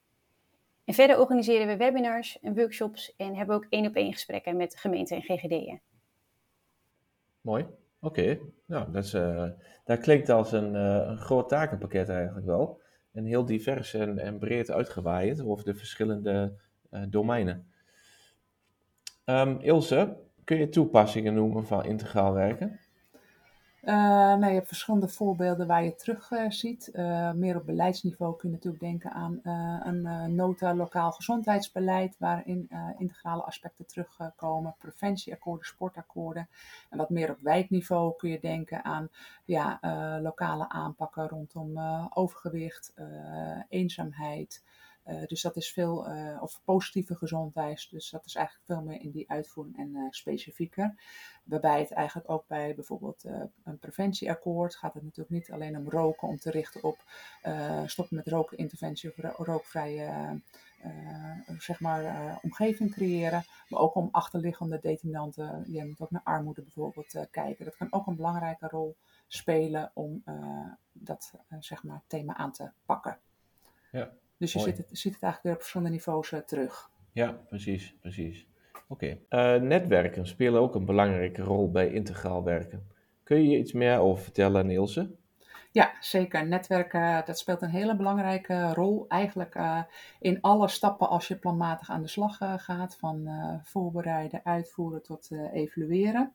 En 0.85 0.95
verder 0.95 1.19
organiseren 1.19 1.67
we 1.67 1.77
webinars 1.77 2.41
en 2.41 2.55
workshops 2.55 3.17
en 3.17 3.37
hebben 3.37 3.57
ook 3.57 3.67
één 3.69 3.87
op 3.87 3.95
één 3.95 4.13
gesprekken 4.13 4.57
met 4.57 4.77
gemeenten 4.77 5.17
en 5.17 5.23
GGD'en. 5.23 5.81
Mooi. 7.41 7.67
Oké, 8.01 8.39
nou, 8.67 8.93
dat, 8.93 9.05
is, 9.05 9.11
dat 9.85 9.99
klinkt 10.01 10.29
als 10.29 10.53
een, 10.53 10.75
uh, 10.75 11.07
een 11.07 11.19
groot 11.19 11.49
takenpakket 11.49 12.09
eigenlijk 12.09 12.47
wel. 12.47 12.81
En 13.13 13.25
heel 13.25 13.45
divers 13.45 13.95
en, 13.95 14.19
en 14.19 14.39
breed 14.39 14.71
uitgewaaid 14.71 15.43
over 15.43 15.65
de 15.65 15.75
verschillende 15.75 16.53
uh, 16.91 17.03
domeinen. 17.09 17.67
Um, 19.25 19.61
Ilse, 19.61 20.17
kun 20.45 20.57
je 20.57 20.69
toepassingen 20.69 21.35
noemen 21.35 21.67
van 21.67 21.85
integraal 21.85 22.33
werken? 22.33 22.81
Uh, 23.83 23.95
nou, 23.95 24.47
je 24.47 24.55
hebt 24.55 24.67
verschillende 24.67 25.09
voorbeelden 25.09 25.67
waar 25.67 25.85
je 25.85 25.95
terug 25.95 26.31
uh, 26.31 26.51
ziet. 26.51 26.91
Uh, 26.93 27.33
meer 27.33 27.57
op 27.57 27.67
beleidsniveau 27.67 28.37
kun 28.37 28.49
je 28.49 28.55
natuurlijk 28.55 28.83
denken 28.83 29.13
aan 29.13 29.41
een 29.83 30.35
nota 30.35 30.75
lokaal 30.75 31.13
gezondheidsbeleid, 31.13 32.17
waarin 32.19 32.71
integrale 32.99 33.43
aspecten 33.43 33.87
terugkomen, 33.87 34.75
preventieakkoorden, 34.79 35.67
sportakkoorden. 35.67 36.49
En 36.91 36.99
wat 36.99 37.11
meer 37.11 37.31
op 37.31 37.41
wijkniveau 37.41 38.17
kun 38.17 38.31
je 38.31 38.41
denken 38.41 38.85
aan 38.85 39.09
ja, 39.45 39.79
lokale 40.23 40.69
aanpakken 40.69 41.29
rondom 41.29 41.79
overgewicht, 42.15 42.95
eenzaamheid. 43.69 44.63
Dus 45.27 45.43
dat 45.43 45.57
is 45.57 45.73
veel, 45.73 46.07
of 46.41 46.61
positieve 46.65 47.15
gezondheid, 47.15 47.91
dus 47.91 48.11
dat 48.11 48.25
is 48.25 48.35
eigenlijk 48.35 48.67
veel 48.67 48.83
meer 48.83 49.01
in 49.01 49.11
die 49.11 49.31
uitvoering 49.31 49.79
en 49.79 50.07
specifieker. 50.11 50.95
Waarbij 51.45 51.81
het 51.81 51.93
eigenlijk 51.93 52.31
ook 52.31 52.47
bij 52.47 52.75
bijvoorbeeld 52.75 53.25
een 53.65 53.79
preventieakkoord 53.79 54.77
gaat 54.77 54.95
het 54.95 55.03
natuurlijk 55.03 55.31
niet 55.31 55.51
alleen 55.51 55.77
om 55.77 55.91
roken, 55.91 56.29
om 56.29 56.39
te 56.39 56.51
richten 56.51 56.83
op 56.83 56.99
stoppen 57.87 58.17
met 58.17 58.27
roken, 58.27 58.59
interventie 58.59 59.11
of 59.11 59.37
rookvrije 59.37 60.41
zeg 61.59 61.81
maar, 61.81 62.39
omgeving 62.43 62.93
creëren. 62.93 63.45
Maar 63.69 63.81
ook 63.81 63.95
om 63.95 64.09
achterliggende 64.13 64.79
determinanten, 64.81 65.65
je 65.73 65.85
moet 65.85 66.01
ook 66.01 66.11
naar 66.11 66.23
armoede 66.25 66.63
bijvoorbeeld 66.63 67.27
kijken. 67.31 67.65
Dat 67.65 67.77
kan 67.77 67.93
ook 67.93 68.07
een 68.07 68.17
belangrijke 68.17 68.69
rol 68.69 68.97
spelen 69.27 69.91
om 69.95 70.25
dat 70.93 71.33
zeg 71.59 71.83
maar, 71.83 72.03
thema 72.07 72.37
aan 72.37 72.53
te 72.53 72.71
pakken. 72.87 73.19
Ja, 73.91 74.13
dus 74.39 74.53
je 74.53 74.59
ziet 74.59 74.77
het, 74.77 74.89
ziet 74.91 75.15
het 75.15 75.23
eigenlijk 75.23 75.43
weer 75.43 75.53
op 75.53 75.59
verschillende 75.59 75.93
niveaus 75.93 76.33
terug. 76.47 76.91
Ja, 77.13 77.41
precies, 77.49 77.97
precies. 78.01 78.47
Oké. 78.89 79.19
Okay. 79.29 79.59
netwerken 79.59 80.27
spelen 80.27 80.61
ook 80.61 80.75
een 80.75 80.85
belangrijke 80.85 81.43
rol 81.43 81.71
bij 81.71 81.91
integraal 81.91 82.45
werken. 82.45 82.87
Kun 83.23 83.49
je 83.49 83.59
iets 83.59 83.73
meer 83.73 83.99
over 83.99 84.23
vertellen, 84.23 84.67
Nielse? 84.67 85.11
Ja, 85.73 85.93
zeker. 86.01 86.47
Netwerken, 86.47 87.23
dat 87.25 87.39
speelt 87.39 87.63
een 87.63 87.71
hele 87.71 87.97
belangrijke 87.97 88.73
rol 88.75 89.05
eigenlijk 89.09 89.55
uh, 89.55 89.83
in 90.21 90.41
alle 90.41 90.69
stappen 90.69 91.09
als 91.09 91.29
je 91.29 91.37
planmatig 91.37 91.91
aan 91.91 92.03
de 92.03 92.09
slag 92.09 92.41
uh, 92.41 92.55
gaat. 92.57 92.97
Van 92.97 93.23
uh, 93.27 93.55
voorbereiden, 93.63 94.41
uitvoeren 94.45 95.03
tot 95.03 95.31
evalueren. 95.53 96.35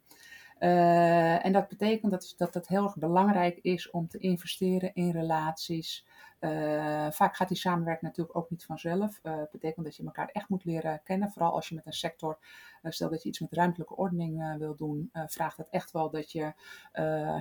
En 1.44 1.52
dat 1.52 1.68
betekent 1.68 2.12
dat, 2.12 2.34
dat 2.38 2.54
het 2.54 2.68
heel 2.68 2.84
erg 2.84 2.98
belangrijk 2.98 3.60
is 3.62 3.90
om 3.90 4.08
te 4.08 4.18
investeren 4.18 4.94
in 4.94 5.12
relaties, 5.12 6.06
uh, 6.40 7.12
vaak 7.12 7.36
gaat 7.36 7.48
die 7.48 7.58
samenwerking 7.58 8.10
natuurlijk 8.10 8.38
ook 8.38 8.50
niet 8.50 8.66
vanzelf. 8.66 9.20
Dat 9.22 9.52
betekent 9.52 9.86
dat 9.86 9.96
je 9.96 10.04
elkaar 10.04 10.30
echt 10.32 10.50
moet 10.50 10.66
leren 10.66 11.02
kennen. 11.04 11.32
Vooral 11.32 11.54
als 11.54 11.70
je 11.70 11.76
met 11.76 11.86
een 11.86 11.94
sector, 11.94 12.38
stel 12.84 13.10
dat 13.10 13.24
je 13.24 13.30
iets 13.30 13.40
met 13.40 13.54
ruimtelijke 13.54 13.96
ordening 13.96 14.58
wil 14.58 14.76
doen, 14.76 15.10
vraagt 15.28 15.58
het 15.58 15.70
echt 15.70 15.92
wel 15.92 16.10
dat 16.10 16.32
je 16.32 16.54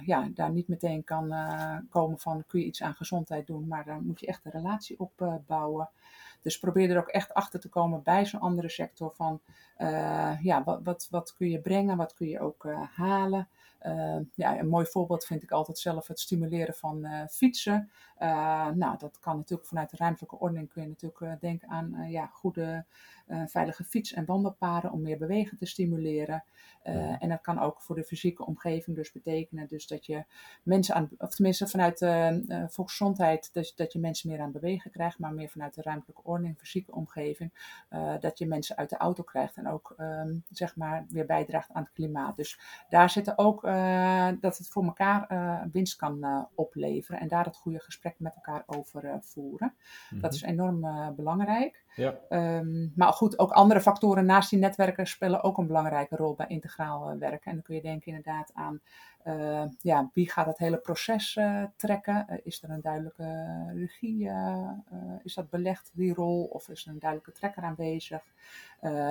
ja, 0.05 0.29
daar 0.35 0.51
niet 0.51 0.69
meteen 0.69 1.05
kan 1.05 1.35
komen 1.91 2.19
van 2.19 2.45
kun 2.47 2.61
je 2.61 2.67
iets 2.67 2.83
aan 2.83 2.95
gezondheid 2.95 3.47
doen, 3.47 3.69
maar 3.69 3.85
dan 3.85 4.07
moet 4.07 4.21
je 4.21 4.27
echt 4.27 4.45
een 4.45 4.53
relatie 4.53 5.01
opbouwen. 5.01 5.91
Dus 6.43 6.59
probeer 6.59 6.91
er 6.91 6.99
ook 6.99 7.09
echt 7.09 7.35
achter 7.35 7.61
te 7.61 7.69
komen 7.69 8.03
bij 8.03 8.27
zo'n 8.27 8.41
andere 8.41 8.69
sector 8.69 9.13
van 9.15 9.41
ja, 10.41 10.63
wat, 10.65 10.81
wat, 10.83 11.09
wat 11.11 11.35
kun 11.35 11.51
je 11.51 11.61
brengen, 11.61 11.97
wat 11.97 12.15
kun 12.15 12.29
je 12.29 12.41
ook 12.41 12.67
halen. 12.95 13.49
Uh, 13.87 14.17
ja, 14.35 14.59
een 14.59 14.69
mooi 14.69 14.87
voorbeeld 14.87 15.25
vind 15.25 15.43
ik 15.43 15.51
altijd 15.51 15.79
zelf 15.79 16.07
het 16.07 16.21
stimuleren 16.21 16.75
van 16.75 17.07
fietsen. 17.31 17.91
Nou, 18.75 18.99
dat 18.99 19.19
kan 19.21 19.37
natuurlijk 19.37 19.69
vanuit 19.69 19.91
de 19.91 19.97
ruimtelijke 19.97 20.39
ordening 20.39 20.69
kun 20.73 20.83
je 20.83 20.89
natuurlijk 20.89 21.41
denken 21.41 21.69
aan 21.69 22.11
ja, 22.11 22.27
goede 22.27 22.85
veilige 23.47 23.85
fiets- 23.85 24.13
en 24.13 24.25
wandelpaden 24.25 24.93
om 24.93 25.03
meer 25.03 25.19
bewegen 25.19 25.59
te 25.59 25.67
stimuleren. 25.67 26.45
En 27.19 27.29
dat 27.29 27.41
kan 27.41 27.59
ook 27.59 27.83
voor 27.83 27.95
de 27.95 28.05
fysieke 28.05 28.47
omgeving 28.47 28.97
dus 28.97 29.13
betekenen 29.13 29.69
dus 29.69 29.87
dat 29.87 30.07
je 30.07 30.25
mensen 30.63 30.95
aan, 30.95 31.09
of 31.19 31.35
tenminste 31.35 31.69
vanuit 31.69 31.99
de 31.99 32.67
volksgezondheid, 32.69 33.51
dat, 33.53 33.73
dat 33.77 33.93
je 33.93 33.99
mensen 33.99 34.31
meer 34.31 34.41
aan 34.41 34.53
bewegen 34.53 34.91
krijgt, 34.91 35.19
maar 35.19 35.35
meer 35.35 35.49
vanuit 35.49 35.75
de 35.75 35.83
ruimtelijke 35.83 36.23
ordening, 36.25 36.59
fysieke 36.59 36.93
omgeving, 36.93 37.53
dat 38.21 38.39
je 38.39 38.47
mensen 38.47 38.77
uit 38.77 38.91
de 38.91 38.97
auto 38.97 39.23
krijgt 39.23 39.57
en 39.57 39.69
ook 39.69 39.95
um, 39.99 40.45
zeg 40.51 40.77
maar 40.77 41.07
weer 41.09 41.27
bijdraagt 41.27 41.73
aan 41.73 41.83
het 41.83 41.93
klimaat. 41.93 42.37
Dus 42.37 42.61
daar 42.89 43.11
zitten 43.11 43.39
ook 43.39 43.63
dat 44.41 44.59
het 44.59 44.69
voor 44.69 44.85
elkaar 44.85 45.29
winst 45.73 45.97
kan 45.97 46.49
opleveren 46.55 47.21
en 47.21 47.29
daar 47.29 47.45
het 47.45 47.57
goede 47.57 47.81
gesprek 47.81 48.15
met 48.19 48.35
elkaar 48.35 48.63
over 48.67 49.19
voeren. 49.21 49.75
Dat 50.11 50.35
is 50.35 50.43
enorm 50.43 50.81
belangrijk. 51.17 51.85
Ja. 51.95 52.19
Um, 52.29 52.93
maar 52.97 53.13
goed, 53.13 53.39
ook 53.39 53.51
andere 53.51 53.81
factoren 53.81 54.25
naast 54.25 54.51
die 54.51 54.59
netwerken 54.59 55.07
spelen 55.07 55.43
ook 55.43 55.59
een 55.59 55.67
belangrijke 55.67 56.17
rol 56.17 56.35
bij 56.35 56.47
integraal 56.47 57.19
werken. 57.19 57.51
En 57.51 57.53
dan 57.53 57.63
kun 57.63 57.75
je 57.75 57.83
denken 57.83 58.07
inderdaad 58.07 58.51
aan 58.55 58.81
uh, 59.27 59.65
ja, 59.81 60.11
wie 60.15 60.31
gaat 60.31 60.47
het 60.47 60.59
hele 60.59 60.77
proces 60.77 61.37
uh, 61.37 61.65
trekken? 61.77 62.27
Uh, 62.31 62.37
is 62.43 62.63
er 62.63 62.71
een 62.71 62.81
duidelijke 62.81 63.63
regie? 63.75 64.31
is 65.23 65.35
dat 65.35 65.51
belegd, 65.51 65.91
die 65.95 66.15
rol? 66.15 66.45
Of 66.45 66.69
is 66.69 66.85
er 66.85 66.93
een 66.93 66.99
duidelijke 66.99 67.33
trekker 67.33 67.63
aanwezig? 67.63 68.23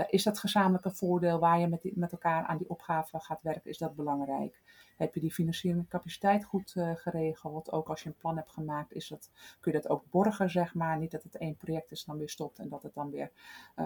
is 0.09 0.23
dat 0.23 0.39
gezamenlijke 0.39 0.91
voordeel 0.91 1.39
waar 1.39 1.59
je 1.59 1.67
met, 1.67 1.81
die, 1.81 1.93
met 1.95 2.11
elkaar 2.11 2.45
aan 2.45 2.57
die 2.57 2.69
opgave 2.69 3.19
gaat 3.19 3.41
werken? 3.41 3.69
Is 3.69 3.77
dat 3.77 3.95
belangrijk? 3.95 4.61
Heb 4.97 5.13
je 5.13 5.19
die 5.19 5.33
financiële 5.33 5.85
capaciteit 5.89 6.43
goed 6.43 6.75
geregeld? 6.95 7.71
Ook 7.71 7.89
als 7.89 8.03
je 8.03 8.09
een 8.09 8.17
plan 8.17 8.35
hebt 8.35 8.51
gemaakt, 8.51 8.93
is 8.93 9.07
dat, 9.07 9.29
kun 9.59 9.71
je 9.71 9.81
dat 9.81 9.91
ook 9.91 10.03
borgen, 10.09 10.49
zeg 10.49 10.73
maar. 10.73 10.97
Niet 10.97 11.11
dat 11.11 11.23
het 11.23 11.37
één 11.37 11.55
project 11.55 11.91
is, 11.91 12.03
dan 12.03 12.17
weer 12.17 12.29
stopt 12.29 12.59
en 12.59 12.69
dat 12.69 12.83
het 12.83 12.93
dan 12.93 13.09
weer 13.09 13.31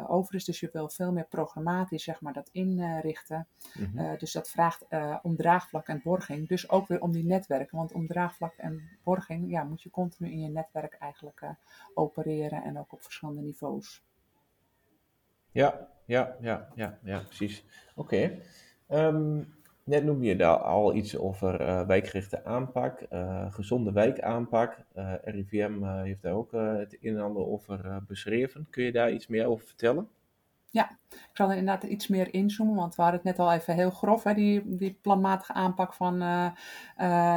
over 0.07 0.35
is. 0.35 0.45
Dus 0.45 0.59
je 0.59 0.69
wil 0.73 0.89
veel 0.89 1.11
meer 1.11 1.27
programmatisch, 1.27 2.03
zeg 2.03 2.21
maar, 2.21 2.33
dat 2.33 2.49
inrichten. 2.51 3.47
Mm 3.73 3.91
-hmm. 3.95 4.17
dus 4.17 4.31
dat 4.31 4.49
vraagt 4.49 4.85
om 5.21 5.35
draagvlak 5.35 5.87
en 5.87 6.01
borging. 6.15 6.47
Dus 6.47 6.69
ook 6.69 6.87
weer 6.87 7.01
om 7.01 7.11
die 7.11 7.25
netwerken. 7.25 7.77
Want 7.77 7.93
om 7.93 8.07
draagvlak 8.07 8.53
en 8.57 8.81
borging 9.03 9.49
ja, 9.49 9.63
moet 9.63 9.81
je 9.81 9.89
continu 9.89 10.31
in 10.31 10.41
je 10.41 10.49
netwerk 10.49 10.93
eigenlijk 10.93 11.41
opereren 11.93 12.63
en 12.63 12.79
ook 12.79 12.93
op 12.93 13.01
verschillende 13.01 13.41
niveaus. 13.41 14.03
Ja, 15.51 15.87
ja, 16.05 16.35
ja, 16.39 16.67
ja, 16.75 16.99
ja 17.03 17.19
precies. 17.19 17.65
Oké. 17.95 18.39
Ehm, 18.87 19.41
Net 19.85 20.03
noem 20.03 20.23
je 20.23 20.35
daar 20.35 20.57
al 20.57 20.95
iets 20.95 21.17
over 21.17 21.61
uh, 21.61 21.87
wijkgerichte 21.87 22.43
aanpak, 22.45 23.05
uh, 23.13 23.53
gezonde 23.53 23.91
wijkaanpak. 23.91 24.77
RIVM 25.23 25.83
heeft 25.83 26.21
daar 26.21 26.33
ook 26.33 26.51
het 26.51 26.97
een 27.01 27.15
en 27.15 27.23
ander 27.23 27.45
over 27.45 28.03
beschreven. 28.07 28.67
Kun 28.69 28.83
je 28.83 28.91
daar 28.91 29.11
iets 29.11 29.27
meer 29.27 29.45
over 29.45 29.65
vertellen? 29.65 30.09
Ja, 30.75 30.97
ik 31.09 31.29
zal 31.33 31.51
er 31.51 31.57
inderdaad 31.57 31.83
iets 31.83 32.07
meer 32.07 32.33
inzoomen, 32.33 32.75
want 32.75 32.95
we 32.95 33.01
hadden 33.01 33.21
het 33.23 33.29
net 33.29 33.47
al 33.47 33.53
even 33.53 33.73
heel 33.73 33.89
grof, 33.89 34.23
hè, 34.23 34.33
die, 34.33 34.75
die 34.75 34.97
planmatige 35.01 35.53
aanpak 35.53 35.93
van 35.93 36.23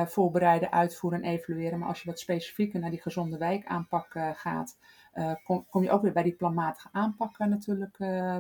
voorbereiden, 0.07 0.73
uitvoeren 0.73 1.23
en 1.23 1.31
evalueren. 1.31 1.79
Maar 1.79 1.89
als 1.89 2.03
je 2.03 2.09
wat 2.09 2.19
specifieker 2.19 2.81
naar 2.81 2.91
die 2.91 3.01
gezonde 3.01 3.39
wijkaanpak 3.39 4.07
gaat, 4.35 4.79
kom, 5.45 5.67
kom, 5.71 5.83
je 5.83 5.91
ook 5.91 6.03
weer 6.03 6.13
bij 6.13 6.23
die 6.23 6.35
planmatige 6.35 6.89
aanpak 6.93 7.39
natuurlijk 7.39 7.97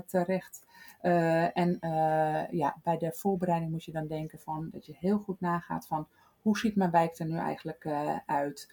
terecht. 0.07 0.65
Uh, 1.03 1.57
en 1.57 1.79
uh, 1.81 2.51
ja, 2.51 2.77
bij 2.83 2.99
de 2.99 3.13
voorbereiding 3.13 3.71
moet 3.71 3.85
je 3.85 3.93
dan 3.93 4.07
denken 4.07 4.39
van 4.39 4.69
dat 4.71 4.87
je 4.87 4.97
heel 4.99 5.19
goed 5.19 5.41
nagaat 5.41 5.87
van 5.87 6.09
hoe 6.49 6.59
ziet 6.59 6.77
mijn 6.77 6.91
wijk 6.91 7.19
er 7.19 7.27
nu 7.27 7.37
eigenlijk 7.37 7.85
uh, 7.85 8.17
uit? 8.27 8.73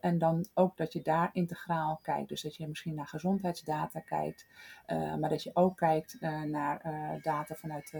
en 0.00 0.18
dan 0.18 0.46
ook 0.54 0.76
dat 0.76 0.92
je 0.92 1.02
daar 1.02 1.30
integraal 1.32 1.98
kijkt. 2.02 2.28
Dus 2.28 2.42
dat 2.42 2.56
je 2.56 2.68
misschien 2.68 2.94
naar 2.94 3.06
gezondheidsdata 3.06 4.00
kijkt, 4.00 4.46
maar 4.88 5.28
dat 5.28 5.42
je 5.42 5.50
ook 5.54 5.76
kijkt 5.76 6.16
naar 6.46 6.80
data 7.22 7.54
vanuit 7.54 7.90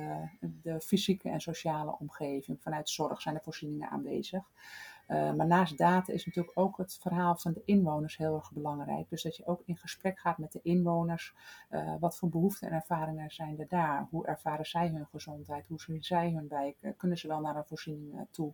de 0.63 0.81
fysieke 0.81 1.29
en 1.29 1.41
sociale 1.41 1.97
omgeving. 1.99 2.63
Vanuit 2.63 2.89
zorg 2.89 3.21
zijn 3.21 3.35
er 3.35 3.43
voorzieningen 3.43 3.91
aanwezig. 3.91 4.43
Uh, 5.09 5.33
maar 5.33 5.47
naast 5.47 5.79
data 5.79 6.13
is 6.13 6.27
natuurlijk 6.27 6.59
ook 6.59 6.77
het 6.77 6.99
verhaal 7.01 7.37
van 7.37 7.53
de 7.53 7.63
inwoners 7.65 8.17
heel 8.17 8.35
erg 8.35 8.53
belangrijk. 8.53 9.09
Dus 9.09 9.23
dat 9.23 9.37
je 9.37 9.47
ook 9.47 9.63
in 9.65 9.77
gesprek 9.77 10.19
gaat 10.19 10.39
met 10.39 10.53
de 10.53 10.61
inwoners. 10.63 11.35
Uh, 11.71 11.95
wat 12.01 12.17
voor 12.17 12.29
behoeften 12.29 12.69
en 12.69 12.75
ervaringen 12.75 13.31
zijn 13.31 13.61
er 13.61 13.69
daar? 13.69 14.07
Hoe 14.11 14.27
ervaren 14.27 14.67
zij 14.67 14.89
hun 14.89 15.07
gezondheid? 15.07 15.67
Hoe 15.69 15.81
zien 15.81 16.03
zij 16.03 16.31
hun 16.31 16.49
wijk? 16.49 16.77
Uh, 16.81 16.91
kunnen 16.97 17.19
ze 17.19 17.29
wel 17.29 17.41
naar 17.41 17.57
een 17.57 17.65
voorziening 17.65 18.27
toe? 18.31 18.53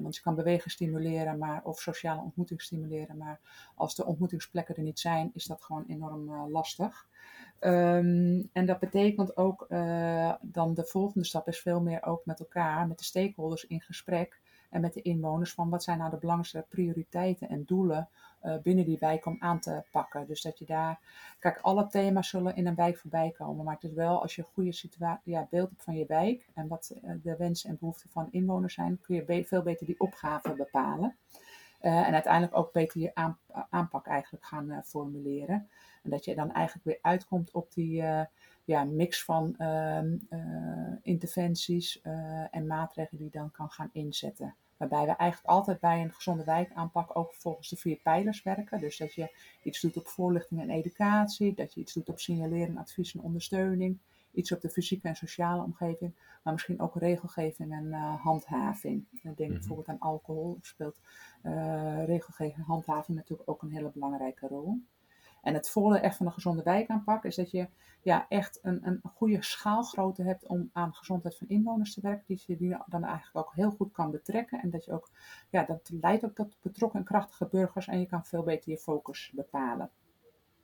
want 0.00 0.16
je 0.16 0.22
kan 0.22 0.34
bewegen 0.34 0.70
stimuleren 0.70 1.38
maar, 1.38 1.64
of 1.64 1.80
sociale 1.80 2.22
ontmoeting 2.22 2.62
stimuleren. 2.62 3.16
Maar 3.16 3.40
als 3.74 3.94
de 3.94 4.04
ontmoetingsplekken 4.04 4.76
er 4.76 4.82
niet 4.82 5.00
zijn, 5.00 5.30
is 5.34 5.44
dat 5.44 5.62
gewoon 5.62 5.84
enorm 5.88 6.50
lastig. 6.50 7.06
Um, 7.60 8.50
en 8.52 8.66
dat 8.66 8.78
betekent 8.78 9.36
ook 9.36 9.66
dan 10.40 10.74
de 10.74 10.84
volgende 10.84 11.26
stap 11.26 11.48
is 11.48 11.60
veel 11.60 11.80
meer 11.80 12.02
ook 12.02 12.24
met 12.24 12.40
elkaar, 12.40 12.86
met 12.86 12.98
de 12.98 13.04
stakeholders 13.04 13.66
in 13.66 13.80
gesprek 13.80 14.40
en 14.74 14.80
met 14.80 14.94
de 14.94 15.02
inwoners 15.02 15.52
van 15.52 15.68
wat 15.68 15.82
zijn 15.82 15.98
nou 15.98 16.10
de 16.10 16.16
belangrijkste 16.16 16.66
prioriteiten 16.68 17.48
en 17.48 17.64
doelen 17.64 18.08
uh, 18.42 18.56
binnen 18.62 18.84
die 18.84 18.98
wijk 18.98 19.26
om 19.26 19.36
aan 19.38 19.60
te 19.60 19.82
pakken. 19.90 20.26
Dus 20.26 20.42
dat 20.42 20.58
je 20.58 20.64
daar, 20.64 21.00
kijk, 21.38 21.58
alle 21.60 21.86
thema's 21.86 22.28
zullen 22.28 22.56
in 22.56 22.66
een 22.66 22.74
wijk 22.74 22.96
voorbij 22.96 23.30
komen, 23.30 23.64
maar 23.64 23.74
het 23.74 23.84
is 23.84 23.92
wel 23.92 24.22
als 24.22 24.34
je 24.34 24.42
een 24.42 24.48
goede 24.52 24.72
situatie, 24.72 25.32
ja, 25.32 25.46
beeld 25.50 25.68
hebt 25.68 25.82
van 25.82 25.96
je 25.96 26.06
wijk 26.06 26.48
en 26.54 26.68
wat 26.68 26.92
uh, 27.02 27.10
de 27.22 27.36
wensen 27.36 27.70
en 27.70 27.76
behoeften 27.78 28.10
van 28.10 28.28
inwoners 28.30 28.74
zijn, 28.74 29.00
kun 29.00 29.14
je 29.14 29.44
veel 29.44 29.62
beter 29.62 29.86
die 29.86 30.00
opgave 30.00 30.52
bepalen. 30.52 31.16
Uh, 31.82 32.06
en 32.06 32.12
uiteindelijk 32.12 32.56
ook 32.56 32.72
beter 32.72 33.00
je 33.00 33.14
aan, 33.14 33.38
aanpak 33.70 34.06
eigenlijk 34.06 34.44
gaan 34.44 34.82
formuleren. 34.84 35.68
En 36.02 36.10
dat 36.10 36.24
je 36.24 36.34
dan 36.34 36.52
eigenlijk 36.52 36.86
weer 36.86 36.98
uitkomt 37.02 37.50
op 37.50 37.72
die 37.72 38.02
ja, 38.64 38.84
mix 38.84 39.24
van 39.24 39.54
ehm, 39.58 40.16
interventies 41.02 42.00
en 42.50 42.66
maatregelen 42.66 43.22
die 43.22 43.30
je 43.32 43.38
dan 43.38 43.50
kan 43.50 43.70
gaan 43.70 43.90
inzetten. 43.92 44.54
Waarbij 44.76 45.06
we 45.06 45.16
eigenlijk 45.16 45.50
altijd 45.50 45.80
bij 45.80 46.02
een 46.02 46.12
gezonde 46.12 46.44
wijkaanpak 46.44 47.16
ook 47.16 47.34
volgens 47.34 47.68
de 47.68 47.76
vier 47.76 47.96
pijlers 47.96 48.42
werken. 48.42 48.80
Dus 48.80 48.96
dat 48.96 49.14
je 49.14 49.36
iets 49.62 49.80
doet 49.80 49.96
op 49.96 50.08
voorlichting 50.08 50.60
en 50.60 50.70
educatie, 50.70 51.54
dat 51.54 51.74
je 51.74 51.80
iets 51.80 51.92
doet 51.92 52.08
op 52.08 52.18
signaleren, 52.18 52.76
advies 52.76 53.14
en 53.14 53.20
ondersteuning, 53.20 53.98
iets 54.32 54.52
op 54.52 54.60
de 54.60 54.70
fysieke 54.70 55.08
en 55.08 55.16
sociale 55.16 55.62
omgeving, 55.62 56.14
maar 56.42 56.52
misschien 56.52 56.80
ook 56.80 56.96
regelgeving 56.96 57.72
en 57.72 57.84
uh, 57.84 58.22
handhaving. 58.22 59.06
Ik 59.12 59.22
denk 59.22 59.38
mm 59.38 59.46
-hmm. 59.46 59.54
bijvoorbeeld 59.54 59.88
aan 59.88 59.98
alcohol, 59.98 60.58
speelt 60.60 60.98
uh, 61.42 62.04
regelgeving 62.06 62.56
en 62.56 62.62
handhaving 62.62 63.16
natuurlijk 63.16 63.48
ook 63.48 63.62
een 63.62 63.72
hele 63.72 63.90
belangrijke 63.94 64.46
rol. 64.46 64.78
En 65.44 65.54
het 65.54 65.70
voordeel 65.70 66.00
echt 66.00 66.16
van 66.16 66.26
een 66.26 66.32
gezonde 66.32 66.62
wijkaanpak 66.62 67.24
is 67.24 67.36
dat 67.36 67.50
je 67.50 67.68
ja, 68.02 68.26
echt 68.28 68.58
een, 68.62 68.80
een 68.82 69.00
goede 69.14 69.42
schaalgrootte 69.42 70.22
hebt 70.22 70.46
om 70.46 70.70
aan 70.72 70.94
gezondheid 70.94 71.36
van 71.36 71.48
inwoners 71.48 71.94
te 71.94 72.00
werken, 72.00 72.24
die 72.26 72.42
je 72.46 72.56
die 72.56 72.76
dan 72.86 73.04
eigenlijk 73.04 73.36
ook 73.36 73.54
heel 73.54 73.70
goed 73.70 73.92
kan 73.92 74.10
betrekken. 74.10 74.60
En 74.62 74.70
dat 74.70 74.84
je 74.84 74.92
ook, 74.92 75.10
ja, 75.50 75.64
dat 75.64 75.90
leidt 76.00 76.24
ook 76.24 76.34
tot 76.34 76.56
betrokken 76.62 76.98
en 76.98 77.04
krachtige 77.04 77.48
burgers 77.50 77.86
en 77.86 78.00
je 78.00 78.06
kan 78.06 78.24
veel 78.24 78.42
beter 78.42 78.70
je 78.70 78.78
focus 78.78 79.32
bepalen. 79.34 79.90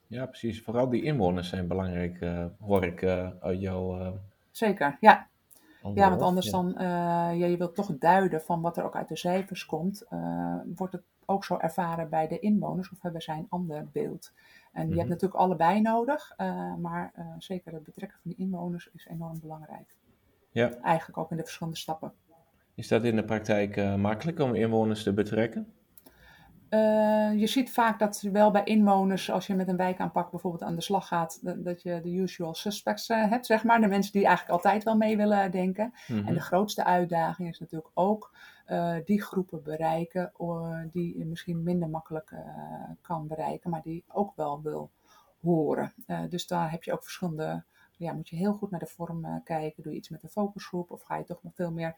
Ja, 0.06 0.26
precies. 0.26 0.62
Vooral 0.62 0.88
die 0.88 1.02
inwoners 1.02 1.49
zijn 1.49 1.68
belangrijk, 1.68 2.20
uh, 2.20 2.46
hoor 2.60 2.84
ik 2.84 3.02
uh, 3.02 3.30
uit 3.40 3.60
jouw. 3.60 4.00
Uh, 4.00 4.08
Zeker, 4.50 4.96
ja. 5.00 5.28
Ja, 5.94 6.08
want 6.08 6.22
anders 6.22 6.50
dan, 6.50 6.75
ja, 6.78 7.30
je 7.30 7.56
wilt 7.56 7.75
toch 7.75 7.99
duiden 7.99 8.42
van 8.42 8.60
wat 8.60 8.76
er 8.76 8.84
ook 8.84 8.96
uit 8.96 9.08
de 9.08 9.16
cijfers 9.16 9.66
komt, 9.66 10.06
wordt 10.75 10.92
het 10.92 11.02
ook 11.25 11.44
zo 11.44 11.56
ervaren 11.56 12.08
bij 12.08 12.28
de 12.28 12.38
inwoners 12.38 12.90
of 12.90 13.02
hebben 13.02 13.22
zij 13.22 13.37
een 13.37 13.46
ander 13.49 13.88
beeld. 13.92 14.32
En 14.72 14.82
je 14.82 14.94
hebt 14.94 15.00
mhm. 15.00 15.08
natuurlijk 15.08 15.40
allebei 15.40 15.80
nodig, 15.80 16.34
maar 16.78 17.12
zeker 17.38 17.72
het 17.72 17.84
betrekken 17.84 18.18
van 18.22 18.30
die 18.30 18.46
inwoners 18.46 18.90
is 18.92 19.06
enorm 19.06 19.40
belangrijk. 19.40 19.94
Ja. 20.50 20.74
Eigenlijk 20.82 21.18
ook 21.18 21.30
in 21.30 21.36
de 21.36 21.42
verschillende 21.42 21.78
stappen. 21.78 22.12
Is 22.74 22.88
dat 22.88 23.04
in 23.04 23.16
de 23.16 23.24
praktijk 23.24 23.96
makkelijk 23.96 24.38
om 24.38 24.54
inwoners 24.54 25.02
te 25.02 25.12
betrekken? 25.12 25.72
Uh, 26.70 27.40
je 27.40 27.46
ziet 27.46 27.70
vaak 27.70 27.98
dat 27.98 28.28
wel 28.32 28.50
bij 28.50 28.64
inwoners, 28.64 29.30
als 29.30 29.46
je 29.46 29.54
met 29.54 29.68
een 29.68 29.76
wijkaanpak 29.76 30.30
bijvoorbeeld 30.30 30.62
aan 30.62 30.74
de 30.74 30.80
slag 30.82 31.06
gaat, 31.06 31.38
dat, 31.42 31.64
dat 31.64 31.82
je 31.82 32.00
de 32.02 32.10
usual 32.10 32.54
suspects 32.54 33.08
uh, 33.08 33.30
hebt, 33.30 33.46
zeg 33.46 33.64
maar. 33.64 33.80
De 33.80 33.86
mensen 33.86 34.12
die 34.12 34.26
eigenlijk 34.26 34.56
altijd 34.56 34.84
wel 34.84 34.96
mee 34.96 35.16
willen 35.16 35.50
denken. 35.50 35.92
En 36.08 36.24
de 36.24 36.32
mhm. 36.32 36.40
grootste 36.40 36.84
uitdaging 36.84 37.48
is 37.48 37.58
natuurlijk 37.58 37.90
ook 37.94 38.34
uh, 38.70 38.96
die 39.04 39.22
groepen 39.22 39.62
bereiken, 39.62 40.32
die 40.92 41.18
je 41.18 41.24
misschien 41.24 41.62
minder 41.62 41.88
makkelijk 41.88 42.32
kan 43.00 43.26
bereiken, 43.26 43.70
maar 43.70 43.82
die 43.82 44.04
ook 44.08 44.36
wel 44.36 44.62
wil 44.62 44.90
horen. 45.40 45.92
dus 46.28 46.46
daar 46.46 46.70
heb 46.70 46.82
je 46.82 46.92
ook 46.92 47.02
verschillende 47.02 47.64
ja, 47.96 48.12
moet 48.12 48.28
je 48.28 48.36
heel 48.36 48.52
goed 48.52 48.70
naar 48.70 48.80
de 48.80 48.86
vorm 48.86 49.42
kijken. 49.44 49.82
Doe 49.82 49.92
je 49.92 49.98
iets 49.98 50.08
met 50.08 50.22
een 50.22 50.28
focusgroep 50.28 50.90
of 50.90 51.02
ga 51.02 51.16
je 51.16 51.24
toch 51.24 51.42
nog 51.42 51.54
veel 51.54 51.72
meer 51.72 51.94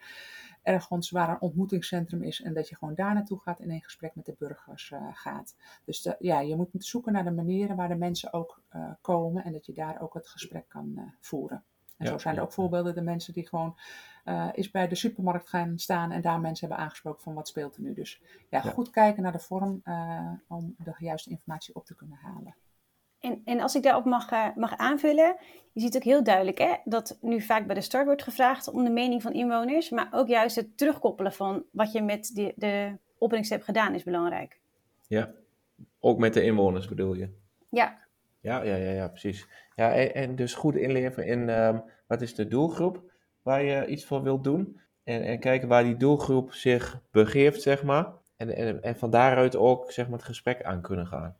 ergens 0.62 1.10
waar 1.10 1.28
een 1.28 1.40
ontmoetingscentrum 1.40 2.22
is 2.22 2.40
en 2.40 2.54
dat 2.54 2.68
je 2.68 2.76
gewoon 2.76 2.94
daar 2.94 3.14
naartoe 3.14 3.38
gaat 3.38 3.60
en 3.60 3.70
in 3.70 3.82
gesprek 3.82 4.14
met 4.14 4.24
de 4.24 4.34
burgers 4.38 4.92
gaat. 5.12 5.56
Dus 5.84 6.08
ja, 6.18 6.40
je 6.40 6.56
moet 6.56 6.68
zoeken 6.72 7.12
naar 7.12 7.24
de 7.24 7.30
manieren 7.30 7.76
waar 7.76 7.88
de 7.88 7.94
mensen 7.94 8.32
ook 8.32 8.62
komen 9.00 9.44
en 9.44 9.52
dat 9.52 9.66
je 9.66 9.72
daar 9.72 10.00
ook 10.00 10.14
het 10.14 10.28
gesprek 10.28 10.68
kan 10.68 11.12
voeren. 11.20 11.64
En 11.98 12.06
zo 12.06 12.18
zijn 12.18 12.36
er 12.36 12.42
ook 12.42 12.52
voorbeelden 12.52 12.94
de 12.94 13.02
mensen 13.02 13.32
die 13.32 13.48
gewoon 13.48 13.76
uh, 14.24 14.48
is 14.52 14.70
bij 14.70 14.88
de 14.88 14.94
supermarkt 14.94 15.48
gaan 15.48 15.78
staan 15.78 16.10
en 16.10 16.20
daar 16.20 16.40
mensen 16.40 16.68
hebben 16.68 16.84
aangesproken 16.84 17.22
van 17.22 17.34
wat 17.34 17.48
speelt 17.48 17.76
er 17.76 17.82
nu. 17.82 17.94
Dus 17.94 18.20
ja, 18.48 18.60
ja. 18.64 18.70
goed 18.70 18.90
kijken 18.90 19.22
naar 19.22 19.32
de 19.32 19.38
vorm 19.38 19.80
uh, 19.84 20.30
om 20.48 20.74
de 20.78 20.94
juiste 20.98 21.30
informatie 21.30 21.74
op 21.74 21.86
te 21.86 21.94
kunnen 21.94 22.18
halen. 22.22 22.54
En, 23.20 23.42
en 23.44 23.60
als 23.60 23.74
ik 23.74 23.82
daarop 23.82 24.04
mag, 24.04 24.32
uh, 24.32 24.46
mag 24.56 24.76
aanvullen, 24.76 25.36
je 25.72 25.80
ziet 25.80 25.96
ook 25.96 26.02
heel 26.02 26.22
duidelijk 26.22 26.58
hè, 26.58 26.74
dat 26.84 27.18
nu 27.20 27.40
vaak 27.40 27.66
bij 27.66 27.74
de 27.74 27.80
start 27.80 28.06
wordt 28.06 28.22
gevraagd 28.22 28.68
om 28.68 28.84
de 28.84 28.90
mening 28.90 29.22
van 29.22 29.32
inwoners, 29.32 29.90
maar 29.90 30.08
ook 30.10 30.28
juist 30.28 30.56
het 30.56 30.78
terugkoppelen 30.78 31.32
van 31.32 31.64
wat 31.70 31.92
je 31.92 32.02
met 32.02 32.30
de, 32.34 32.52
de 32.56 32.96
opbrengst 33.18 33.50
hebt 33.50 33.64
gedaan 33.64 33.94
is 33.94 34.02
belangrijk. 34.02 34.60
Ja, 35.06 35.30
ook 36.00 36.18
met 36.18 36.34
de 36.34 36.42
inwoners 36.42 36.88
bedoel 36.88 37.14
je? 37.14 37.28
Ja. 37.68 37.98
Ja, 38.42 38.62
ja, 38.62 38.74
ja, 38.76 38.90
ja 38.90 39.08
precies. 39.08 39.48
Ja, 39.74 39.94
en, 39.94 40.36
dus 40.36 40.54
goed 40.54 40.76
inleveren 40.76 41.26
in 41.26 41.48
um, 41.48 41.84
wat 42.06 42.20
is 42.20 42.34
de 42.34 42.48
doelgroep 42.48 43.02
waar 43.42 43.62
je 43.62 43.86
iets 43.86 44.04
voor 44.04 44.22
wilt 44.22 44.44
doen. 44.44 44.80
En, 45.04 45.22
en 45.22 45.38
kijken 45.38 45.68
waar 45.68 45.82
die 45.82 45.96
doelgroep 45.96 46.52
zich 46.52 47.00
begeeft, 47.10 47.62
zeg 47.62 47.82
maar. 47.82 48.12
En, 48.36 48.56
en, 48.56 48.82
en 48.82 48.96
van 48.96 49.10
daaruit 49.10 49.56
ook 49.56 49.92
zeg 49.92 50.08
maar, 50.08 50.18
het 50.18 50.26
gesprek 50.26 50.62
aan 50.62 50.80
kunnen 50.80 51.06
gaan. 51.06 51.36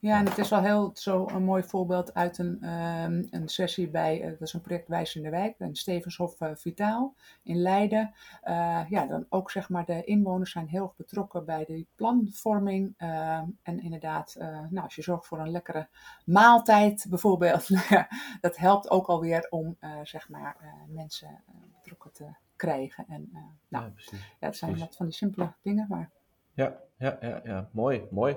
Ja, 0.00 0.18
en 0.18 0.24
het 0.24 0.38
is 0.38 0.48
wel 0.48 0.62
heel 0.62 0.90
zo 0.94 1.26
een 1.26 1.44
mooi 1.44 1.62
voorbeeld 1.62 2.14
uit 2.14 2.38
een, 2.38 2.68
um, 2.68 3.26
een 3.30 3.48
sessie 3.48 3.88
bij, 3.88 4.20
uh, 4.20 4.30
dat 4.30 4.40
is 4.40 4.52
een 4.52 4.60
project 4.60 4.88
Wijs 4.88 5.16
in 5.16 5.22
de 5.22 5.30
Wijk, 5.30 5.58
in 5.58 5.76
Stevenshof 5.76 6.40
uh, 6.40 6.50
Vitaal 6.54 7.14
in 7.42 7.56
Leiden. 7.56 8.14
Uh, 8.44 8.84
ja, 8.88 9.06
dan 9.06 9.26
ook 9.28 9.50
zeg 9.50 9.68
maar 9.68 9.84
de 9.84 10.04
inwoners 10.04 10.52
zijn 10.52 10.68
heel 10.68 10.82
erg 10.82 10.96
betrokken 10.96 11.44
bij 11.44 11.64
de 11.64 11.86
planvorming. 11.94 12.94
Ehm, 12.96 13.44
en 13.62 13.82
inderdaad, 13.82 14.34
nou, 14.38 14.80
als 14.80 14.94
je 14.94 15.02
zorgt 15.02 15.26
voor 15.26 15.38
een 15.38 15.50
lekkere 15.50 15.88
maaltijd 16.24 17.06
bijvoorbeeld, 17.08 17.68
nou 17.90 18.04
dat 18.40 18.56
helpt 18.56 18.90
ook 18.90 19.06
alweer 19.06 19.46
om 19.50 19.76
zeg 20.02 20.28
maar 20.28 20.56
mensen 20.88 21.42
betrokken 21.76 22.12
te 22.12 22.26
krijgen. 22.56 23.04
En 23.08 23.28
nou, 23.68 23.84
ja, 23.84 23.90
precies. 23.90 24.36
ja, 24.40 24.46
het 24.46 24.56
zijn 24.56 24.78
wat 24.78 24.96
van 24.96 25.06
die 25.06 25.14
simpele 25.14 25.52
dingen, 25.62 25.86
maar... 25.88 26.10
Ja, 26.54 26.76
ja, 26.96 27.16
ja, 27.20 27.40
ja. 27.44 27.68
mooi, 27.72 28.06
mooi. 28.10 28.36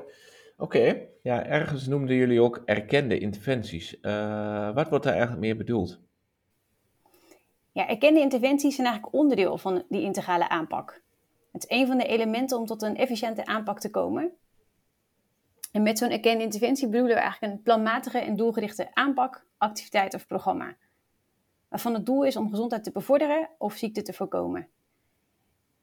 Oké, 0.62 1.08
ja, 1.22 1.46
ergens 1.46 1.88
noemden 1.88 2.16
jullie 2.16 2.42
ook 2.42 2.62
erkende 2.66 3.18
interventies. 3.18 3.98
Uh, 4.02 4.74
wat 4.74 4.90
wordt 4.90 5.04
daar 5.04 5.14
eigenlijk 5.14 5.42
meer 5.42 5.58
bedoeld? 5.58 6.00
Ja, 7.72 7.88
erkende 7.88 8.20
interventies 8.20 8.76
zijn 8.76 8.88
eigenlijk 8.88 9.16
onderdeel 9.16 9.58
van 9.58 9.84
die 9.90 10.02
integrale 10.02 10.50
aanpak. 10.50 11.02
Het 11.52 11.66
is 11.68 11.78
een 11.78 11.88
van 11.88 11.98
de 11.98 12.06
elementen 12.06 12.58
om 12.58 12.66
tot 12.66 12.82
een 12.82 12.96
efficiënte 12.96 13.46
aanpak 13.46 13.80
te 13.80 13.90
komen. 13.90 14.32
En 15.72 15.84
met 15.84 15.98
zo'n 15.98 16.10
erkende 16.10 16.44
interventie 16.44 16.90
bedoelen 16.90 17.16
we 17.16 17.22
eigenlijk 17.22 17.54
een 17.54 17.62
planmatige 17.62 18.20
en 18.20 18.36
doelgerichte 18.36 18.90
aanpak, 18.94 19.46
activiteit 19.58 20.14
of 20.14 20.28
programma. 20.28 20.76
Waarvan 21.68 21.94
het 21.94 22.06
doel 22.06 22.24
is 22.24 22.36
om 22.36 22.50
gezondheid 22.50 22.84
te 22.84 22.92
bevorderen 22.92 23.50
of 23.58 23.74
ziekte 23.74 24.02
te 24.02 24.14
voorkomen. 24.14 24.68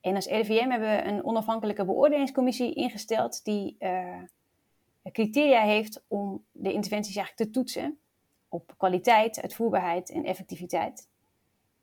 En 0.00 0.14
als 0.14 0.26
RIVM 0.26 0.70
hebben 0.70 0.88
we 0.88 1.02
een 1.02 1.24
onafhankelijke 1.24 1.84
beoordelingscommissie 1.84 2.74
ingesteld 2.74 3.44
die 3.44 3.76
uh, 3.78 4.22
criteria 5.12 5.62
heeft 5.62 6.05
om 6.09 6.44
de 6.53 6.73
interventies 6.73 7.16
eigenlijk 7.16 7.51
te 7.51 7.59
toetsen 7.59 7.99
op 8.49 8.75
kwaliteit, 8.77 9.42
uitvoerbaarheid 9.42 10.11
en 10.11 10.25
effectiviteit. 10.25 11.09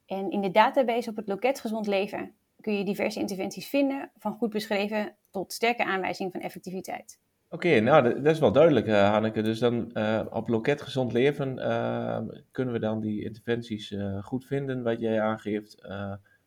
En 0.05 0.31
in 0.31 0.41
de 0.41 0.51
database 0.51 1.09
op 1.09 1.15
het 1.15 1.27
loket 1.27 1.59
Gezond 1.59 1.87
Leven 1.87 2.33
kun 2.61 2.77
je 2.77 2.85
diverse 2.85 3.19
interventies 3.19 3.67
vinden, 3.67 4.11
van 4.17 4.33
goed 4.33 4.49
beschreven 4.49 5.15
tot 5.31 5.53
sterke 5.53 5.85
aanwijzing 5.85 6.31
van 6.31 6.41
effectiviteit. 6.41 7.19
Oké, 7.49 7.79
nou 7.79 8.21
dat 8.21 8.33
is 8.33 8.39
wel 8.39 8.51
duidelijk, 8.51 8.87
uh, 8.87 9.09
Hanneke. 9.09 9.41
Dus 9.41 9.59
dan 9.59 9.89
uh, 9.93 10.21
op 10.29 10.47
loket 10.47 10.81
Gezond 10.81 11.13
Leven 11.13 11.57
uh, 11.57 12.19
kunnen 12.51 12.73
we 12.73 12.79
dan 12.79 12.99
die 13.01 13.23
interventies 13.23 13.95
goed 14.21 14.45
vinden, 14.45 14.83
wat 14.83 14.99
jij 14.99 15.21
aangeeft, 15.21 15.87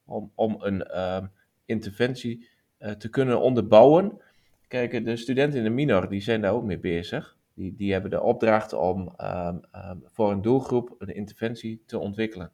om, 0.05 0.33
om 0.35 0.57
een 0.59 0.87
interventie 1.65 2.49
te 2.99 3.09
kunnen 3.09 3.41
onderbouwen. 3.41 4.21
Kijk, 4.69 5.05
de 5.05 5.17
studenten 5.17 5.59
in 5.59 5.65
de 5.65 5.71
minor 5.71 6.09
die 6.09 6.21
zijn 6.21 6.41
daar 6.41 6.53
ook 6.53 6.65
mee 6.65 6.79
bezig. 6.79 7.37
Die, 7.55 7.75
die 7.75 7.93
hebben 7.93 8.11
de 8.11 8.23
opdracht 8.23 8.73
om 8.73 9.15
um, 9.21 9.61
um, 9.91 10.03
voor 10.05 10.31
een 10.31 10.43
doelgroep 10.43 10.95
een 10.99 11.15
interventie 11.15 11.83
te 11.87 11.99
ontwikkelen. 11.99 12.53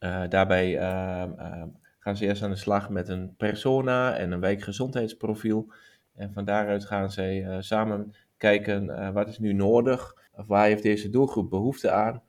Uh, 0.00 0.28
daarbij 0.28 0.74
um, 1.22 1.76
gaan 1.98 2.16
ze 2.16 2.24
eerst 2.24 2.42
aan 2.42 2.50
de 2.50 2.56
slag 2.56 2.90
met 2.90 3.08
een 3.08 3.34
persona 3.36 4.16
en 4.16 4.32
een 4.32 4.40
wijkgezondheidsprofiel. 4.40 5.72
En 6.14 6.32
van 6.32 6.44
daaruit 6.44 6.84
gaan 6.84 7.10
zij 7.10 7.44
uh, 7.44 7.56
samen 7.60 8.14
kijken 8.36 8.84
uh, 8.84 9.10
wat 9.10 9.28
is 9.28 9.38
nu 9.38 9.52
nodig, 9.52 10.14
of 10.32 10.46
waar 10.46 10.66
heeft 10.66 10.82
deze 10.82 11.10
doelgroep 11.10 11.50
behoefte 11.50 11.90
aan. 11.90 12.22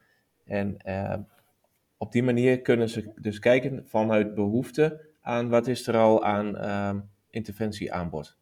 En 0.46 0.78
op 1.98 2.12
die 2.12 2.24
manier 2.24 2.62
kunnen 2.62 2.90
ze 2.90 3.12
dus 3.16 3.40
kijken 3.40 3.88
vanuit 3.88 4.34
behoefte 4.34 5.06
aan 5.22 5.50
wat 5.50 5.68
is 5.68 5.88
er 5.88 5.98
al 5.98 6.24
aan 6.24 7.10
interventie 7.30 7.94
aanbod. 7.94 8.38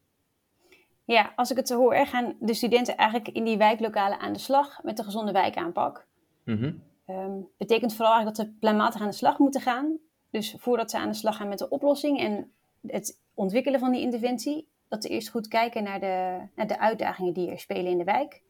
Ja, 1.05 1.33
als 1.35 1.51
ik 1.51 1.57
het 1.57 1.67
zo 1.67 1.77
hoor, 1.77 1.95
gaan 1.95 2.35
de 2.39 2.53
studenten 2.53 2.97
eigenlijk 2.97 3.35
in 3.35 3.43
die 3.43 3.57
wijklokalen 3.57 4.19
aan 4.19 4.33
de 4.33 4.39
slag 4.39 4.83
met 4.83 4.97
de 4.97 5.03
gezonde 5.03 5.31
wijkaanpak. 5.31 6.07
Mm 6.43 6.81
-hmm. 7.05 7.49
betekent 7.57 7.93
vooral 7.95 8.13
eigenlijk 8.13 8.37
dat 8.37 8.45
ze 8.45 8.59
planmatig 8.59 9.01
aan 9.01 9.07
de 9.07 9.13
slag 9.13 9.39
moeten 9.39 9.61
gaan. 9.61 9.97
Dus 10.29 10.55
voordat 10.57 10.91
ze 10.91 10.97
aan 10.97 11.09
de 11.09 11.15
slag 11.15 11.37
gaan 11.37 11.47
met 11.47 11.59
de 11.59 11.69
oplossing 11.69 12.19
en 12.19 12.51
het 12.87 13.21
ontwikkelen 13.33 13.79
van 13.79 13.91
die 13.91 14.01
interventie, 14.01 14.67
dat 14.87 15.03
ze 15.03 15.09
eerst 15.09 15.29
goed 15.29 15.47
kijken 15.47 15.83
naar 15.83 15.99
de, 15.99 16.41
naar 16.55 16.67
de 16.67 16.79
uitdagingen 16.79 17.33
die 17.33 17.51
er 17.51 17.59
spelen 17.59 17.91
in 17.91 17.97
de 17.97 18.03
wijk. 18.03 18.41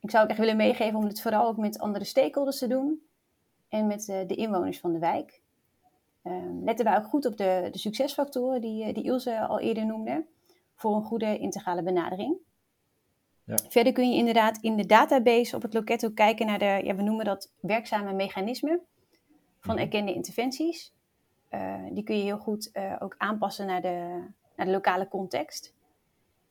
Ik 0.00 0.10
zou 0.10 0.24
ook 0.24 0.30
echt 0.30 0.38
willen 0.38 0.56
meegeven 0.56 0.98
om 0.98 1.08
dit 1.08 1.20
vooral 1.20 1.46
ook 1.46 1.56
met 1.56 1.78
andere 1.78 2.04
stakeholders 2.04 2.58
te 2.58 2.66
doen 2.66 3.02
en 3.68 3.86
met 3.86 4.04
de, 4.04 4.24
de 4.26 4.34
inwoners 4.34 4.80
van 4.80 4.92
de 4.92 4.98
wijk. 4.98 5.40
Um, 6.24 6.64
letten 6.64 6.84
wij 6.84 6.96
ook 6.96 7.06
goed 7.06 7.26
op 7.26 7.36
de, 7.36 7.68
de 7.72 7.78
succesfactoren 7.78 8.60
die, 8.60 8.92
die 8.92 9.04
Ilse 9.04 9.46
al 9.46 9.60
eerder 9.60 9.86
noemde 9.86 10.24
voor 10.74 10.96
een 10.96 11.04
goede 11.04 11.38
integrale 11.38 11.82
benadering. 11.82 12.36
Ja. 13.44 13.56
Verder 13.68 13.92
kun 13.92 14.10
je 14.10 14.16
inderdaad 14.16 14.58
in 14.60 14.76
de 14.76 14.86
database 14.86 15.56
op 15.56 15.62
het 15.62 15.74
loket 15.74 16.04
ook 16.04 16.14
kijken 16.14 16.46
naar 16.46 16.58
de, 16.58 16.80
ja, 16.84 16.94
we 16.94 17.02
noemen 17.02 17.24
dat 17.24 17.52
werkzame 17.60 18.12
mechanismen 18.12 18.80
van 19.60 19.74
mhm. 19.74 19.84
erkende 19.84 20.14
interventies. 20.14 20.92
Uh, 21.50 21.74
die 21.90 22.04
kun 22.04 22.16
je 22.16 22.22
heel 22.22 22.38
goed 22.38 22.70
uh, 22.72 22.96
ook 22.98 23.14
aanpassen 23.18 23.66
naar 23.66 23.82
de, 23.82 24.24
naar 24.56 24.66
de 24.66 24.72
lokale 24.72 25.08
context. 25.08 25.74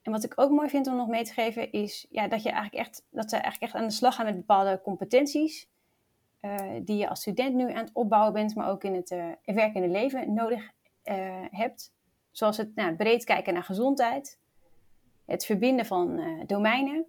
En 0.02 0.12
wat 0.12 0.24
ik 0.24 0.34
ook 0.36 0.52
mooi 0.52 0.70
vind 0.70 0.88
om 0.88 0.96
nog 0.96 1.08
mee 1.08 1.24
te 1.24 1.34
geven 1.34 1.72
is 1.72 2.08
ja, 2.10 2.28
dat, 2.28 2.44
je 2.44 2.50
eigenlijk 2.50 2.88
echt, 2.88 3.06
dat 3.10 3.30
ze 3.30 3.36
eigenlijk 3.36 3.64
echt 3.64 3.82
aan 3.82 3.88
de 3.88 3.94
slag 3.94 4.16
gaan 4.16 4.26
met 4.26 4.36
bepaalde 4.36 4.82
competenties. 4.84 5.68
Uh, 6.42 6.70
die 6.82 6.98
je 6.98 7.10
als 7.10 7.20
student 7.20 7.56
nu 7.56 7.72
aan 7.72 7.84
het 7.84 7.94
opbouwen 7.94 8.34
bent, 8.34 8.56
maar 8.56 8.70
ook 8.70 8.84
in 8.84 8.96
het 8.96 9.16
werkende 9.46 9.88
leven 9.88 10.34
nodig 10.34 10.72
hebt. 11.50 11.92
Zoals 12.34 12.58
het 12.58 12.76
nou, 12.76 12.96
breed 12.96 13.24
kijken 13.24 13.54
naar 13.54 13.64
gezondheid, 13.64 14.40
het 15.26 15.46
verbinden 15.46 15.86
van 15.86 16.20
uh, 16.20 16.44
domeinen 16.46 17.06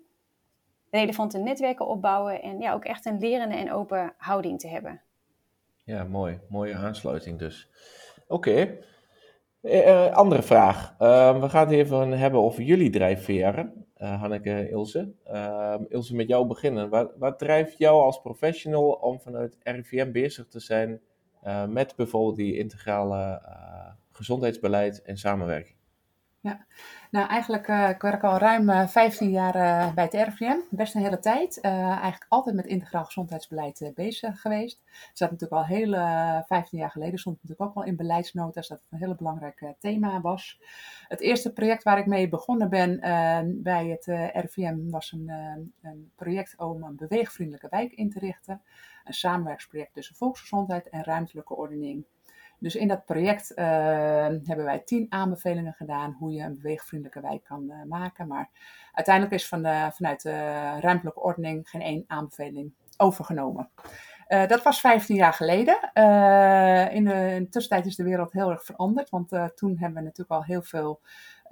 relevante 0.90 1.38
netwerken 1.38 1.86
opbouwen 1.86 2.42
en 2.42 2.60
ja, 2.60 2.72
ook 2.72 2.84
echt 2.84 3.06
een 3.06 3.18
lerende 3.18 3.54
en 3.54 3.72
open 3.72 4.14
houding 4.16 4.58
te 4.60 4.68
hebben. 4.68 5.00
Ja, 5.82 6.04
mooi. 6.04 6.40
Mooie 6.48 6.74
aansluiting 6.74 7.38
dus. 7.38 7.68
Oké. 8.26 8.78
Eh, 9.60 10.12
andere 10.12 10.42
vraag. 10.42 10.94
Ehm, 10.98 11.40
we 11.40 11.48
gaan 11.48 11.66
het 11.66 11.76
even 11.76 12.10
hebben 12.10 12.40
over 12.40 12.62
jullie 12.62 12.90
drijfveren, 12.90 13.86
uh, 13.98 14.20
Hanneke, 14.20 14.68
Ilse. 14.70 15.12
Uh, 15.30 15.74
Ilse, 15.88 16.14
met 16.14 16.28
jou 16.28 16.46
beginnen. 16.46 16.88
Wat, 16.88 17.12
wat, 17.18 17.38
drijft 17.38 17.78
jou 17.78 18.02
als 18.02 18.20
professional 18.20 18.90
om 18.90 19.20
vanuit 19.20 19.56
RIVM 19.62 20.12
bezig 20.12 20.46
te 20.46 20.60
zijn 20.60 21.00
met 21.68 21.96
bijvoorbeeld 21.96 22.36
die 22.36 22.58
integrale 22.58 23.42
gezondheidsbeleid 24.14 25.02
en 25.02 25.16
samenwerking? 25.16 25.76
Ja, 26.44 26.66
nou 27.10 27.28
eigenlijk, 27.28 27.68
uh, 27.68 27.88
ik 27.88 28.02
werk 28.02 28.22
al 28.22 28.38
ruim 28.38 28.70
uh, 28.70 28.88
15 28.88 29.30
jaar 29.30 29.56
uh, 29.56 29.94
bij 29.94 30.04
het 30.04 30.28
RVM, 30.28 30.56
best 30.70 30.94
een 30.94 31.02
hele 31.02 31.18
tijd. 31.18 31.60
eigenlijk 31.60 32.26
altijd 32.28 32.56
met 32.56 32.66
integraal 32.66 33.04
gezondheidsbeleid 33.04 33.92
bezig 33.94 34.40
geweest. 34.40 34.82
Zat 35.12 35.30
natuurlijk 35.30 35.60
al 35.60 35.66
heel, 35.76 35.92
15 36.46 36.78
jaar 36.78 36.90
geleden, 36.90 37.18
stond 37.18 37.36
natuurlijk 37.42 37.68
ook 37.68 37.74
wel 37.74 37.84
in 37.84 37.96
beleidsnota's 37.96 38.68
dat 38.68 38.78
het 38.78 38.92
een 38.92 39.06
heel 39.06 39.14
belangrijk 39.14 39.74
thema 39.78 40.20
was. 40.20 40.60
Het 41.08 41.20
eerste 41.20 41.52
project 41.52 41.82
waar 41.82 41.98
ik 41.98 42.06
mee 42.06 42.28
begonnen 42.28 42.68
ben 42.68 43.00
bij 43.62 43.86
het 43.86 44.06
RVM 44.46 44.90
was 44.90 45.12
een, 45.12 45.28
een 45.82 46.10
project 46.16 46.58
om 46.58 46.82
een 46.82 46.96
beweegvriendelijke 46.96 47.68
wijk 47.70 47.92
in 47.92 48.10
te 48.10 48.18
richten. 48.18 48.62
Een 49.04 49.14
samenwerksproject 49.14 49.94
tussen 49.94 50.16
volksgezondheid 50.16 50.88
en 50.88 51.04
ruimtelijke 51.04 51.54
ordening. 51.54 52.04
Dus 52.58 52.74
in 52.74 52.88
dat 52.88 53.04
project 53.04 53.52
uh, 53.56 53.64
hebben 54.44 54.64
wij 54.64 54.78
tien 54.78 55.06
aanbevelingen 55.08 55.72
gedaan 55.72 56.16
hoe 56.18 56.32
je 56.32 56.42
een 56.42 56.56
beweegvriendelijke 56.56 57.20
wijk 57.20 57.44
kan 57.44 57.64
uh, 57.68 57.82
maken. 57.88 58.26
Maar 58.26 58.50
uiteindelijk 58.92 59.34
is 59.34 59.48
van 59.48 59.62
de, 59.62 59.88
vanuit 59.92 60.22
de 60.22 60.38
ruimtelijke 60.80 61.20
ordening 61.20 61.68
geen 61.68 61.80
één 61.80 62.04
aanbeveling 62.06 62.72
overgenomen. 62.96 63.70
Uh, 64.28 64.46
dat 64.46 64.62
was 64.62 64.80
15 64.80 65.16
jaar 65.16 65.32
geleden. 65.32 65.78
in, 65.94 67.04
de, 67.04 67.34
in, 67.34 67.42
de, 67.44 67.46
tussentijd 67.50 67.86
is 67.86 67.96
de 67.96 68.04
wereld 68.04 68.32
heel 68.32 68.50
erg 68.50 68.64
veranderd. 68.64 69.10
Want 69.10 69.28
toen 69.54 69.78
hebben 69.78 69.98
we 69.98 70.04
natuurlijk 70.04 70.30
al 70.30 70.44
heel 70.44 70.62
veel 70.62 71.00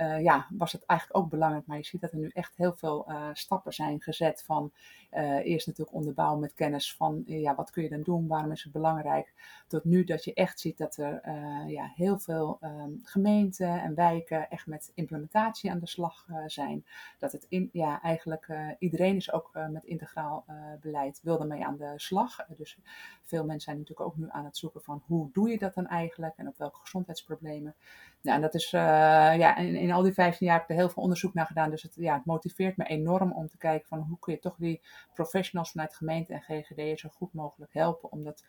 uh, 0.03 0.23
ja, 0.23 0.47
was 0.51 0.73
het 0.73 0.85
eigenlijk 0.85 1.21
ook 1.21 1.31
belangrijk. 1.31 1.67
Maar 1.67 1.77
je 1.77 1.85
ziet 1.85 2.01
dat 2.01 2.13
er 2.13 2.19
nu 2.19 2.31
echt 2.33 2.57
heel 2.57 2.75
veel 2.75 3.05
uh, 3.09 3.29
stappen 3.33 3.73
zijn 3.73 4.01
gezet 4.01 4.43
van 4.43 4.73
uh, 5.13 5.47
eerst 5.47 5.67
natuurlijk 5.67 5.97
onderbouwen 5.97 6.41
met 6.41 6.55
kennis 6.55 6.95
van 6.95 7.23
ja, 7.27 7.55
wat 7.55 7.71
kun 7.71 7.83
je 7.83 7.89
dan 7.89 8.03
doen, 8.03 8.27
waarom 8.27 8.53
is 8.53 8.63
het 8.63 8.73
belangrijk, 8.73 9.33
tot 9.67 9.85
nu 9.85 10.05
dat 10.05 10.25
je 10.25 10.35
echt 10.35 10.61
ziet 10.61 10.79
dat 10.79 10.97
er 10.97 11.21
ja, 11.67 11.93
heel 11.95 12.19
veel 12.19 12.59
um, 12.61 13.01
gemeenten 13.03 13.83
en 13.83 13.95
wijken 13.95 14.51
echt 14.51 14.67
met 14.67 14.93
implementatie 14.95 15.71
aan 15.71 15.79
de 15.79 15.87
slag 15.87 16.27
zijn. 16.47 16.85
Dat 17.19 17.33
het 17.33 17.47
in, 17.49 17.69
ja, 17.73 18.03
eigenlijk 18.03 18.75
iedereen 18.79 19.17
is 19.17 19.33
ook 19.33 19.51
met 19.71 19.85
integraal 19.85 20.45
beleid 20.81 21.21
wil 21.23 21.41
ermee 21.41 21.65
aan 21.65 21.77
de 21.77 21.93
slag. 21.97 22.47
dus 22.57 22.79
veel 23.23 23.45
mensen 23.45 23.61
zijn 23.61 23.79
natuurlijk 23.79 24.09
ook 24.09 24.17
nu 24.17 24.27
aan 24.29 24.45
het 24.45 24.57
zoeken 24.57 24.83
van 24.83 25.03
hoe 25.07 25.31
doe 25.33 25.49
je 25.49 25.59
dat 25.59 25.75
dan 25.75 25.87
eigenlijk 25.87 26.35
en 26.37 26.49
op 26.49 26.59
welke 26.59 26.79
gezondheidsproblemen. 26.79 27.75
Ja, 28.23 28.35
en 28.35 28.41
dat 28.41 28.55
is 28.55 28.71
ja, 28.71 29.57
in, 29.57 29.75
in 29.75 29.93
al 29.93 30.03
die 30.03 30.13
15 30.13 30.47
jaar 30.47 30.55
heb 30.55 30.65
ik 30.65 30.71
er 30.71 30.77
heel 30.77 30.91
veel 30.91 31.03
onderzoek 31.03 31.35
naar 31.35 31.47
gedaan. 31.47 31.71
Dus 31.71 31.83
het, 31.83 31.95
ja, 31.95 32.15
het 32.15 32.25
motiveert 32.25 32.77
me 32.77 32.85
enorm 32.85 33.33
om 33.33 33.49
te 33.49 33.57
kijken 33.57 33.89
van 33.89 33.99
hoe 33.99 34.19
kun 34.19 34.33
je 34.33 34.39
toch 34.39 34.57
die 34.57 34.81
professionals 35.15 35.71
vanuit 35.71 35.95
gemeente 35.95 36.33
en 36.33 36.43
GGD 36.43 36.99
zo 36.99 37.09
goed 37.09 37.33
mogelijk 37.33 37.73
helpen 37.73 38.13
om 38.13 38.25
dat 38.25 38.45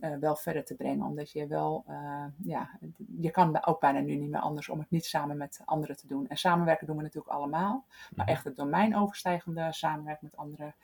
uh, 0.00 0.16
wel 0.16 0.36
verder 0.36 0.64
te 0.64 0.74
brengen. 0.74 1.06
Omdat 1.06 1.30
je 1.30 1.46
wel, 1.46 1.84
uh, 1.88 2.24
ja, 2.44 2.78
je 3.18 3.30
kan 3.30 3.66
ook 3.66 3.80
bijna 3.80 4.00
nu 4.00 4.16
niet 4.16 4.30
meer 4.30 4.40
anders 4.40 4.68
om 4.68 4.78
het 4.78 4.90
niet 4.90 5.06
samen 5.06 5.36
met 5.36 5.62
anderen 5.64 5.96
te 5.96 6.06
doen. 6.06 6.28
En 6.28 6.36
samenwerken 6.36 6.86
doen 6.86 6.96
we 6.96 7.02
natuurlijk 7.02 7.34
allemaal. 7.34 7.84
Maar 8.14 8.26
echt 8.26 8.44
het 8.44 8.56
domeinoverstijgende 8.56 9.72
samenwerken 9.72 10.28
met 10.30 10.36
anderen, 10.36 10.74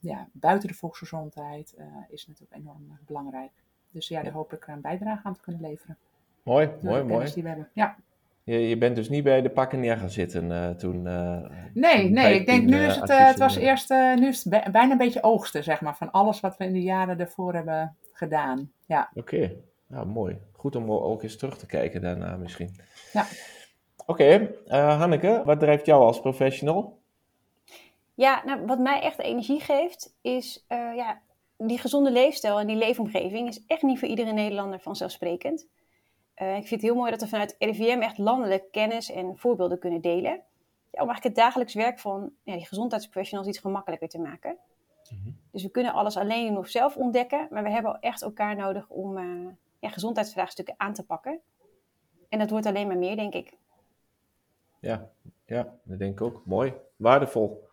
ja, 0.00 0.28
buiten 0.32 0.68
de 0.68 0.74
volksgezondheid, 0.74 1.76
is 2.08 2.26
natuurlijk 2.26 2.60
enorm 2.60 2.98
belangrijk. 3.06 3.50
Dus 3.90 4.08
ja, 4.08 4.22
daar 4.22 4.32
hoop 4.32 4.52
ik 4.52 4.66
een 4.66 4.80
bijdrage 4.80 5.26
aan 5.26 5.34
te 5.34 5.40
kunnen 5.40 5.60
leveren. 5.60 5.96
Mooi, 6.42 6.70
mooi, 6.82 7.02
mooi. 7.02 7.32
Die 7.34 7.42
we 7.42 7.48
hebben. 7.48 7.68
Ja. 7.74 7.96
Je, 8.44 8.68
je 8.68 8.78
bent 8.78 8.96
dus 8.96 9.08
niet 9.08 9.24
bij 9.24 9.42
de 9.42 9.50
pakken 9.50 9.80
neer 9.80 9.96
gaan 9.96 10.10
zitten 10.10 10.50
uh, 10.50 10.68
toen. 10.68 11.06
Uh, 11.06 11.38
nee, 11.74 12.10
nee. 12.10 12.34
Ik 12.34 12.46
denk 12.46 12.64
nu 12.68 12.84
is 12.84 12.96
het, 12.96 13.10
uh, 13.10 13.26
het 13.26 13.38
was 13.38 13.56
eerst, 13.56 13.90
nu 13.90 14.28
is 14.28 14.44
het 14.44 14.72
bijna 14.72 14.90
een 14.90 14.98
beetje 14.98 15.22
oogsten, 15.22 15.64
zeg 15.64 15.80
maar, 15.80 15.96
van 15.96 16.10
alles 16.10 16.40
wat 16.40 16.56
we 16.56 16.64
in 16.64 16.72
de 16.72 16.82
jaren 16.82 17.20
ervoor 17.20 17.54
hebben 17.54 17.96
gedaan. 18.12 18.72
Ja. 18.86 19.10
Oké, 19.14 19.34
okay. 19.34 19.56
nou 19.86 20.06
mooi. 20.06 20.38
Goed 20.52 20.76
om 20.76 20.92
ook 20.92 21.22
eens 21.22 21.36
terug 21.36 21.58
te 21.58 21.66
kijken 21.66 22.00
daarna 22.00 22.36
misschien. 22.36 22.76
Ja. 23.12 23.26
Oké, 24.06 24.50
okay. 24.66 24.80
Hanneke, 24.96 25.42
wat 25.44 25.60
drijft 25.60 25.86
jou 25.86 26.02
als 26.02 26.20
professional? 26.20 26.98
Ja, 28.14 28.42
nou, 28.44 28.66
wat 28.66 28.78
mij 28.78 29.00
echt 29.00 29.18
energie 29.18 29.60
geeft, 29.60 30.14
is 30.20 30.64
ja, 30.68 31.20
die 31.56 31.78
gezonde 31.78 32.10
leefstijl 32.10 32.60
en 32.60 32.66
die 32.66 32.76
leefomgeving 32.76 33.48
is 33.48 33.64
echt 33.66 33.82
niet 33.82 33.98
voor 33.98 34.08
iedere 34.08 34.32
Nederlander 34.32 34.80
vanzelfsprekend. 34.80 35.66
Uh, 36.40 36.56
ik 36.56 36.66
vind 36.66 36.70
het 36.70 36.90
heel 36.90 36.94
mooi 36.94 37.10
dat 37.10 37.20
we 37.20 37.28
vanuit 37.28 37.56
RIVM 37.58 38.00
echt 38.00 38.18
landelijk 38.18 38.64
kennis 38.70 39.10
en 39.10 39.36
voorbeelden 39.36 39.78
kunnen 39.78 40.00
delen. 40.00 40.42
Ja, 40.90 41.02
om 41.02 41.08
eigenlijk 41.08 41.22
het 41.22 41.34
dagelijks 41.34 41.74
werk 41.74 41.98
van 41.98 42.32
ja, 42.42 42.54
die 42.54 42.66
gezondheidsprofessionals 42.66 43.48
iets 43.48 43.58
gemakkelijker 43.58 44.08
te 44.08 44.18
maken. 44.18 44.56
Mm-hmm. 45.10 45.36
Dus 45.50 45.62
we 45.62 45.70
kunnen 45.70 45.92
alles 45.92 46.16
alleen 46.16 46.56
of 46.56 46.68
zelf 46.68 46.96
ontdekken, 46.96 47.48
maar 47.50 47.62
we 47.62 47.70
hebben 47.70 48.00
echt 48.00 48.22
elkaar 48.22 48.56
nodig 48.56 48.88
om 48.88 49.18
uh, 49.18 49.48
ja, 49.78 49.88
gezondheidsvraagstukken 49.88 50.74
aan 50.76 50.92
te 50.92 51.04
pakken. 51.04 51.40
En 52.28 52.38
dat 52.38 52.50
wordt 52.50 52.66
alleen 52.66 52.86
maar 52.86 52.98
meer, 52.98 53.16
denk 53.16 53.34
ik. 53.34 53.56
Ja, 54.80 55.10
ja 55.44 55.74
dat 55.82 55.98
denk 55.98 56.12
ik 56.12 56.20
ook. 56.20 56.42
Mooi, 56.44 56.74
waardevol. 56.96 57.68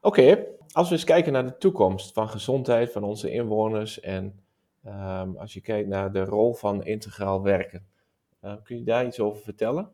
Oké, 0.00 0.46
als 0.72 0.88
we 0.88 0.94
eens 0.94 1.04
kijken 1.04 1.32
naar 1.32 1.44
de 1.44 1.58
toekomst 1.58 2.12
van 2.12 2.28
gezondheid 2.28 2.92
van 2.92 3.04
onze 3.04 3.30
inwoners 3.30 4.00
en 4.00 4.40
um, 4.84 5.36
als 5.36 5.54
je 5.54 5.60
kijkt 5.60 5.88
naar 5.88 6.12
de 6.12 6.24
rol 6.24 6.54
van 6.54 6.84
integraal 6.84 7.42
werken. 7.42 7.86
Uh, 8.46 8.54
kun 8.62 8.78
je 8.78 8.84
daar 8.84 9.06
iets 9.06 9.20
over 9.20 9.42
vertellen? 9.42 9.92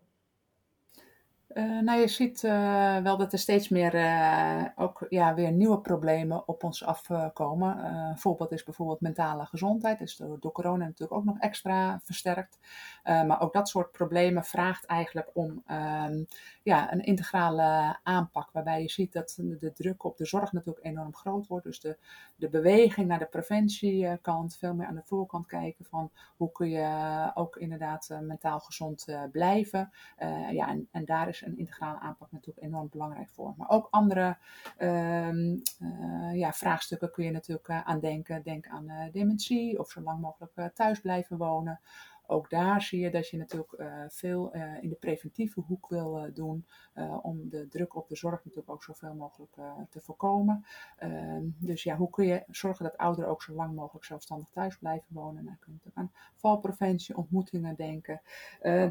Uh, 1.54 1.80
nou, 1.80 2.00
je 2.00 2.08
ziet 2.08 2.42
uh, 2.42 2.96
wel 2.96 3.16
dat 3.16 3.32
er 3.32 3.38
steeds 3.38 3.68
meer 3.68 3.94
uh, 3.94 4.64
ook 4.76 5.06
ja, 5.08 5.34
weer 5.34 5.52
nieuwe 5.52 5.80
problemen 5.80 6.48
op 6.48 6.64
ons 6.64 6.84
afkomen. 6.84 7.84
een 7.84 8.18
voorbeeld 8.18 8.52
is 8.52 8.64
bijvoorbeeld 8.64 9.00
mentale 9.00 9.46
gezondheid. 9.46 10.00
Is 10.00 10.16
door, 10.16 10.40
door 10.40 10.52
corona 10.52 10.84
natuurlijk 10.84 11.12
ook 11.12 11.24
nog 11.24 11.38
extra 11.38 12.00
versterkt. 12.02 12.58
maar 13.04 13.40
ook 13.40 13.52
dat 13.52 13.68
soort 13.68 13.92
problemen 13.92 14.44
vraagt 14.44 14.84
eigenlijk 14.84 15.30
om 15.32 15.62
ehm, 15.66 16.24
ja, 16.62 16.92
een 16.92 17.04
integrale 17.04 17.98
aanpak. 18.02 18.50
Waarbij 18.52 18.82
je 18.82 18.90
ziet 18.90 19.12
dat 19.12 19.38
de 19.58 19.72
druk 19.72 20.04
op 20.04 20.16
de 20.16 20.26
zorg 20.26 20.52
natuurlijk 20.52 20.86
enorm 20.86 21.14
groot 21.14 21.46
wordt. 21.46 21.64
Dus 21.64 21.80
de, 21.80 21.96
de 22.36 22.48
beweging 22.48 23.08
naar 23.08 23.18
de 23.18 23.26
preventiekant, 23.26 24.56
veel 24.56 24.74
meer 24.74 24.86
aan 24.86 24.94
de 24.94 25.02
voorkant 25.04 25.46
kijken 25.46 25.84
van 25.84 26.10
hoe 26.36 26.52
kun 26.52 26.70
je 26.70 27.30
ook 27.34 27.56
inderdaad 27.56 28.18
mentaal 28.20 28.60
gezond 28.60 29.06
blijven. 29.32 29.92
ja, 30.50 30.68
en, 30.68 30.88
en 30.90 31.04
daar 31.04 31.28
is 31.28 31.41
een 31.44 31.58
integrale 31.58 31.98
aanpak 31.98 32.32
natuurlijk 32.32 32.66
enorm 32.66 32.88
belangrijk 32.90 33.28
voor. 33.30 33.54
Maar 33.56 33.68
ook 33.68 33.88
andere 33.90 34.36
um, 34.78 35.62
uh, 35.80 36.34
ja, 36.34 36.52
vraagstukken 36.52 37.10
kun 37.10 37.24
je 37.24 37.30
natuurlijk 37.30 37.68
uh, 37.68 37.80
aan 37.84 38.00
denken. 38.00 38.42
Denk 38.42 38.66
aan 38.66 38.90
uh, 38.90 39.12
dementie 39.12 39.78
of 39.78 39.90
zo 39.90 40.00
lang 40.00 40.20
mogelijk 40.20 40.74
thuis 40.74 41.00
blijven 41.00 41.36
wonen. 41.36 41.80
Ook 42.32 42.50
daar 42.50 42.82
zie 42.82 43.00
je 43.00 43.10
dat 43.10 43.28
je 43.28 43.36
natuurlijk 43.36 43.72
uh, 43.78 44.04
veel 44.08 44.56
uh, 44.56 44.82
in 44.82 44.88
de 44.88 44.94
preventieve 44.94 45.60
hoek 45.60 45.88
wil 45.88 46.18
uh, 46.18 46.34
doen 46.34 46.66
om 47.22 47.48
de 47.48 47.68
druk 47.68 47.94
op 47.94 48.08
de 48.08 48.16
zorg 48.16 48.44
natuurlijk 48.44 48.70
ook 48.70 48.82
zoveel 48.82 49.14
mogelijk 49.14 49.52
te 49.90 50.00
voorkomen. 50.00 50.64
Ehm, 50.96 51.42
dus 51.58 51.82
ja, 51.82 51.96
hoe 51.96 52.10
kun 52.10 52.26
je 52.26 52.44
zorgen 52.50 52.84
dat 52.84 52.96
ouderen 52.96 53.30
ook 53.30 53.42
zo 53.42 53.52
lang 53.54 53.74
mogelijk 53.74 54.04
zelfstandig 54.04 54.48
thuis 54.52 54.76
blijven 54.76 55.14
wonen? 55.14 55.44
Nou, 55.44 55.56
kun 55.60 55.80
je 55.84 55.90
aan 55.94 56.12
valpreventie, 56.34 57.16
ontmoetingen 57.16 57.74
denken. 57.74 58.20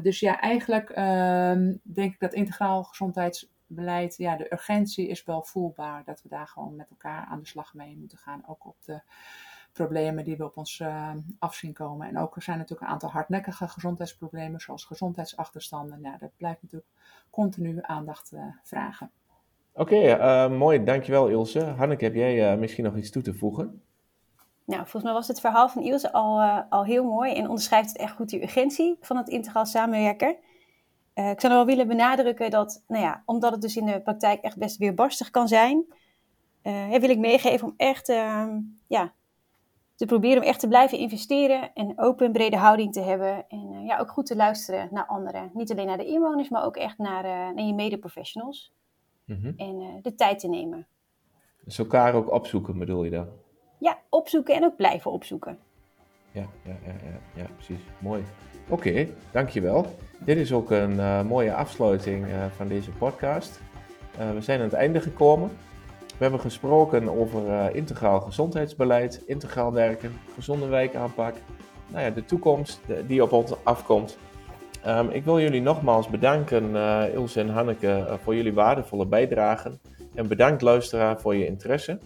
dus 0.02 0.20
ja, 0.20 0.40
eigenlijk 0.40 0.90
ehm, 0.90 1.74
denk 1.82 2.12
ik 2.12 2.20
dat 2.20 2.34
integraal 2.34 2.82
gezondheidsbeleid, 2.84 4.16
ja, 4.16 4.36
de 4.36 4.52
urgentie 4.52 5.08
is 5.08 5.24
wel 5.24 5.42
voelbaar. 5.42 6.04
Dat 6.04 6.22
we 6.22 6.28
daar 6.28 6.48
gewoon 6.48 6.76
met 6.76 6.90
elkaar 6.90 7.24
aan 7.24 7.40
de 7.40 7.46
slag 7.46 7.74
mee 7.74 7.96
moeten 7.96 8.18
gaan. 8.18 8.42
Ook 8.46 8.66
op 8.66 8.76
de 8.84 9.00
problemen 9.72 10.24
die 10.24 10.36
we 10.36 10.44
op 10.44 10.56
ons 10.56 10.78
uh, 10.78 11.10
af 11.38 11.54
zien 11.54 11.72
komen. 11.72 12.08
En 12.08 12.18
ook 12.18 12.36
er 12.36 12.42
zijn 12.42 12.58
natuurlijk 12.58 12.86
een 12.86 12.92
aantal 12.92 13.10
hardnekkige 13.10 13.68
gezondheidsproblemen, 13.68 14.60
zoals 14.60 14.84
gezondheidsachterstanden. 14.84 16.00
Nou, 16.00 16.18
dat 16.18 16.30
blijft 16.36 16.62
natuurlijk 16.62 16.90
continu 17.30 17.78
aandacht 17.82 18.32
uh, 18.32 18.40
vragen. 18.62 19.10
Oké, 19.72 19.94
okay, 19.94 20.46
uh, 20.46 20.58
mooi. 20.58 20.84
Dankjewel 20.84 21.28
Ilse. 21.28 21.64
Hanneke, 21.64 22.04
heb 22.04 22.14
jij 22.14 22.56
misschien 22.56 22.84
nog 22.84 22.96
iets 22.96 23.10
toe 23.10 23.22
te 23.22 23.34
voegen? 23.34 23.82
Nou, 24.64 24.80
volgens 24.80 25.02
mij 25.02 25.12
was 25.12 25.28
het 25.28 25.40
verhaal 25.40 25.68
van 25.68 25.82
Ilse 25.82 26.12
al, 26.12 26.40
al 26.68 26.84
heel 26.84 27.04
mooi 27.04 27.34
en 27.34 27.48
onderschrijft 27.48 27.88
het 27.88 27.98
echt 27.98 28.14
goed 28.14 28.28
die 28.28 28.42
urgentie 28.42 28.96
van 29.00 29.16
het 29.16 29.28
integraal 29.28 29.66
samenwerken. 29.66 30.36
ik 31.14 31.40
zou 31.40 31.52
nog 31.52 31.52
wel 31.52 31.66
willen 31.66 31.88
benadrukken 31.88 32.50
dat, 32.50 32.84
nou 32.88 33.02
ja, 33.02 33.22
omdat 33.26 33.52
het 33.52 33.60
dus 33.60 33.76
in 33.76 33.86
de 33.86 34.00
praktijk 34.00 34.42
echt 34.42 34.58
best 34.58 34.76
weerbarstig 34.76 35.30
kan 35.30 35.48
zijn, 35.48 35.84
wil 36.90 37.10
ik 37.10 37.18
meegeven 37.18 37.66
om 37.66 37.74
echt 37.76 38.08
ehm, 38.08 38.58
ja, 38.86 39.12
te 40.02 40.08
proberen 40.08 40.42
om 40.42 40.48
echt 40.48 40.60
te 40.60 40.68
blijven 40.68 40.98
investeren 40.98 41.70
en 41.74 41.92
open 41.96 42.26
en 42.26 42.32
brede 42.32 42.56
houding 42.56 42.92
te 42.92 43.00
hebben. 43.00 43.44
En 43.48 43.72
uh, 43.72 43.86
ja, 43.86 43.98
ook 43.98 44.10
goed 44.10 44.26
te 44.26 44.36
luisteren 44.36 44.88
naar 44.90 45.06
anderen. 45.06 45.50
Niet 45.54 45.70
alleen 45.70 45.86
naar 45.86 45.96
de 45.96 46.06
inwoners, 46.06 46.48
maar 46.48 46.64
ook 46.64 46.76
echt 46.76 46.98
naar, 46.98 47.24
uh, 47.24 47.54
naar 47.54 47.64
je 47.64 47.74
medeprofessionals. 47.74 48.72
Mm 49.24 49.38
-hmm. 49.42 49.54
En 49.56 49.80
uh, 49.80 49.88
de 50.02 50.14
tijd 50.14 50.38
te 50.38 50.48
nemen. 50.48 50.86
Dus 51.64 51.78
elkaar 51.78 52.14
ook 52.14 52.32
opzoeken, 52.32 52.78
bedoel 52.78 53.04
je 53.04 53.10
dan? 53.10 53.28
Ja, 53.78 53.98
opzoeken 54.08 54.54
en 54.54 54.64
ook 54.64 54.76
blijven 54.76 55.10
opzoeken. 55.10 55.58
Ja, 56.32 56.46
ja, 56.64 56.76
ja, 56.86 56.92
ja, 56.92 57.42
ja 57.42 57.46
precies. 57.54 57.80
Mooi. 57.98 58.24
Oké, 58.68 59.08
dankjewel. 59.32 59.86
Dit 60.18 60.36
is 60.36 60.52
ook 60.52 60.70
een 60.70 61.26
mooie 61.26 61.54
afsluiting 61.54 62.26
van 62.56 62.68
deze 62.68 62.90
podcast. 62.90 63.60
We 64.34 64.40
zijn 64.40 64.58
aan 64.58 64.64
het 64.64 64.74
einde 64.74 65.00
gekomen. 65.00 65.50
We 66.18 66.28
hebben 66.28 66.40
gesproken 66.40 67.08
over 67.18 67.74
integraal 67.74 68.20
gezondheidsbeleid, 68.20 69.22
integraal 69.26 69.72
werken, 69.72 70.12
gezonde 70.34 70.66
wijkaanpak. 70.66 71.34
Nou 71.88 72.04
ja, 72.04 72.10
de 72.10 72.24
toekomst 72.24 72.80
die 73.06 73.22
op 73.22 73.32
ons 73.32 73.64
afkomt. 73.64 74.18
Um, 74.86 75.10
ik 75.10 75.24
wil 75.24 75.40
jullie 75.40 75.62
nogmaals 75.62 76.08
bedanken, 76.08 76.74
Ilse 77.12 77.40
en 77.40 77.48
Hanneke, 77.48 78.18
voor 78.22 78.34
jullie 78.34 78.54
waardevolle 78.54 79.06
bijdragen. 79.06 79.80
En 80.14 80.28
bedankt 80.28 80.62
luisteraar 80.62 81.20
voor 81.20 81.34
je 81.34 81.46
interesse. 81.46 81.98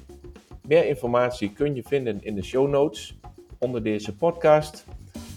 Meer 0.66 0.86
informatie 0.86 1.52
kun 1.52 1.74
je 1.74 1.82
vinden 1.82 2.22
in 2.22 2.34
de 2.34 2.42
show 2.42 2.68
notes 2.68 3.18
onder 3.58 3.82
deze 3.82 4.16
podcast. 4.16 4.84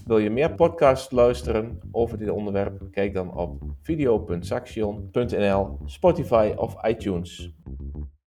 Wil 0.05 0.17
je 0.17 0.29
meer 0.29 0.55
podcasts 0.55 1.11
luisteren 1.11 1.79
over 1.91 2.17
dit 2.17 2.29
onderwerp? 2.29 2.81
Kijk 2.91 3.13
dan 3.13 3.35
op 3.35 3.61
video.saxion.nl, 3.81 5.77
Spotify 5.85 6.53
of 6.55 6.85
iTunes. 6.85 7.53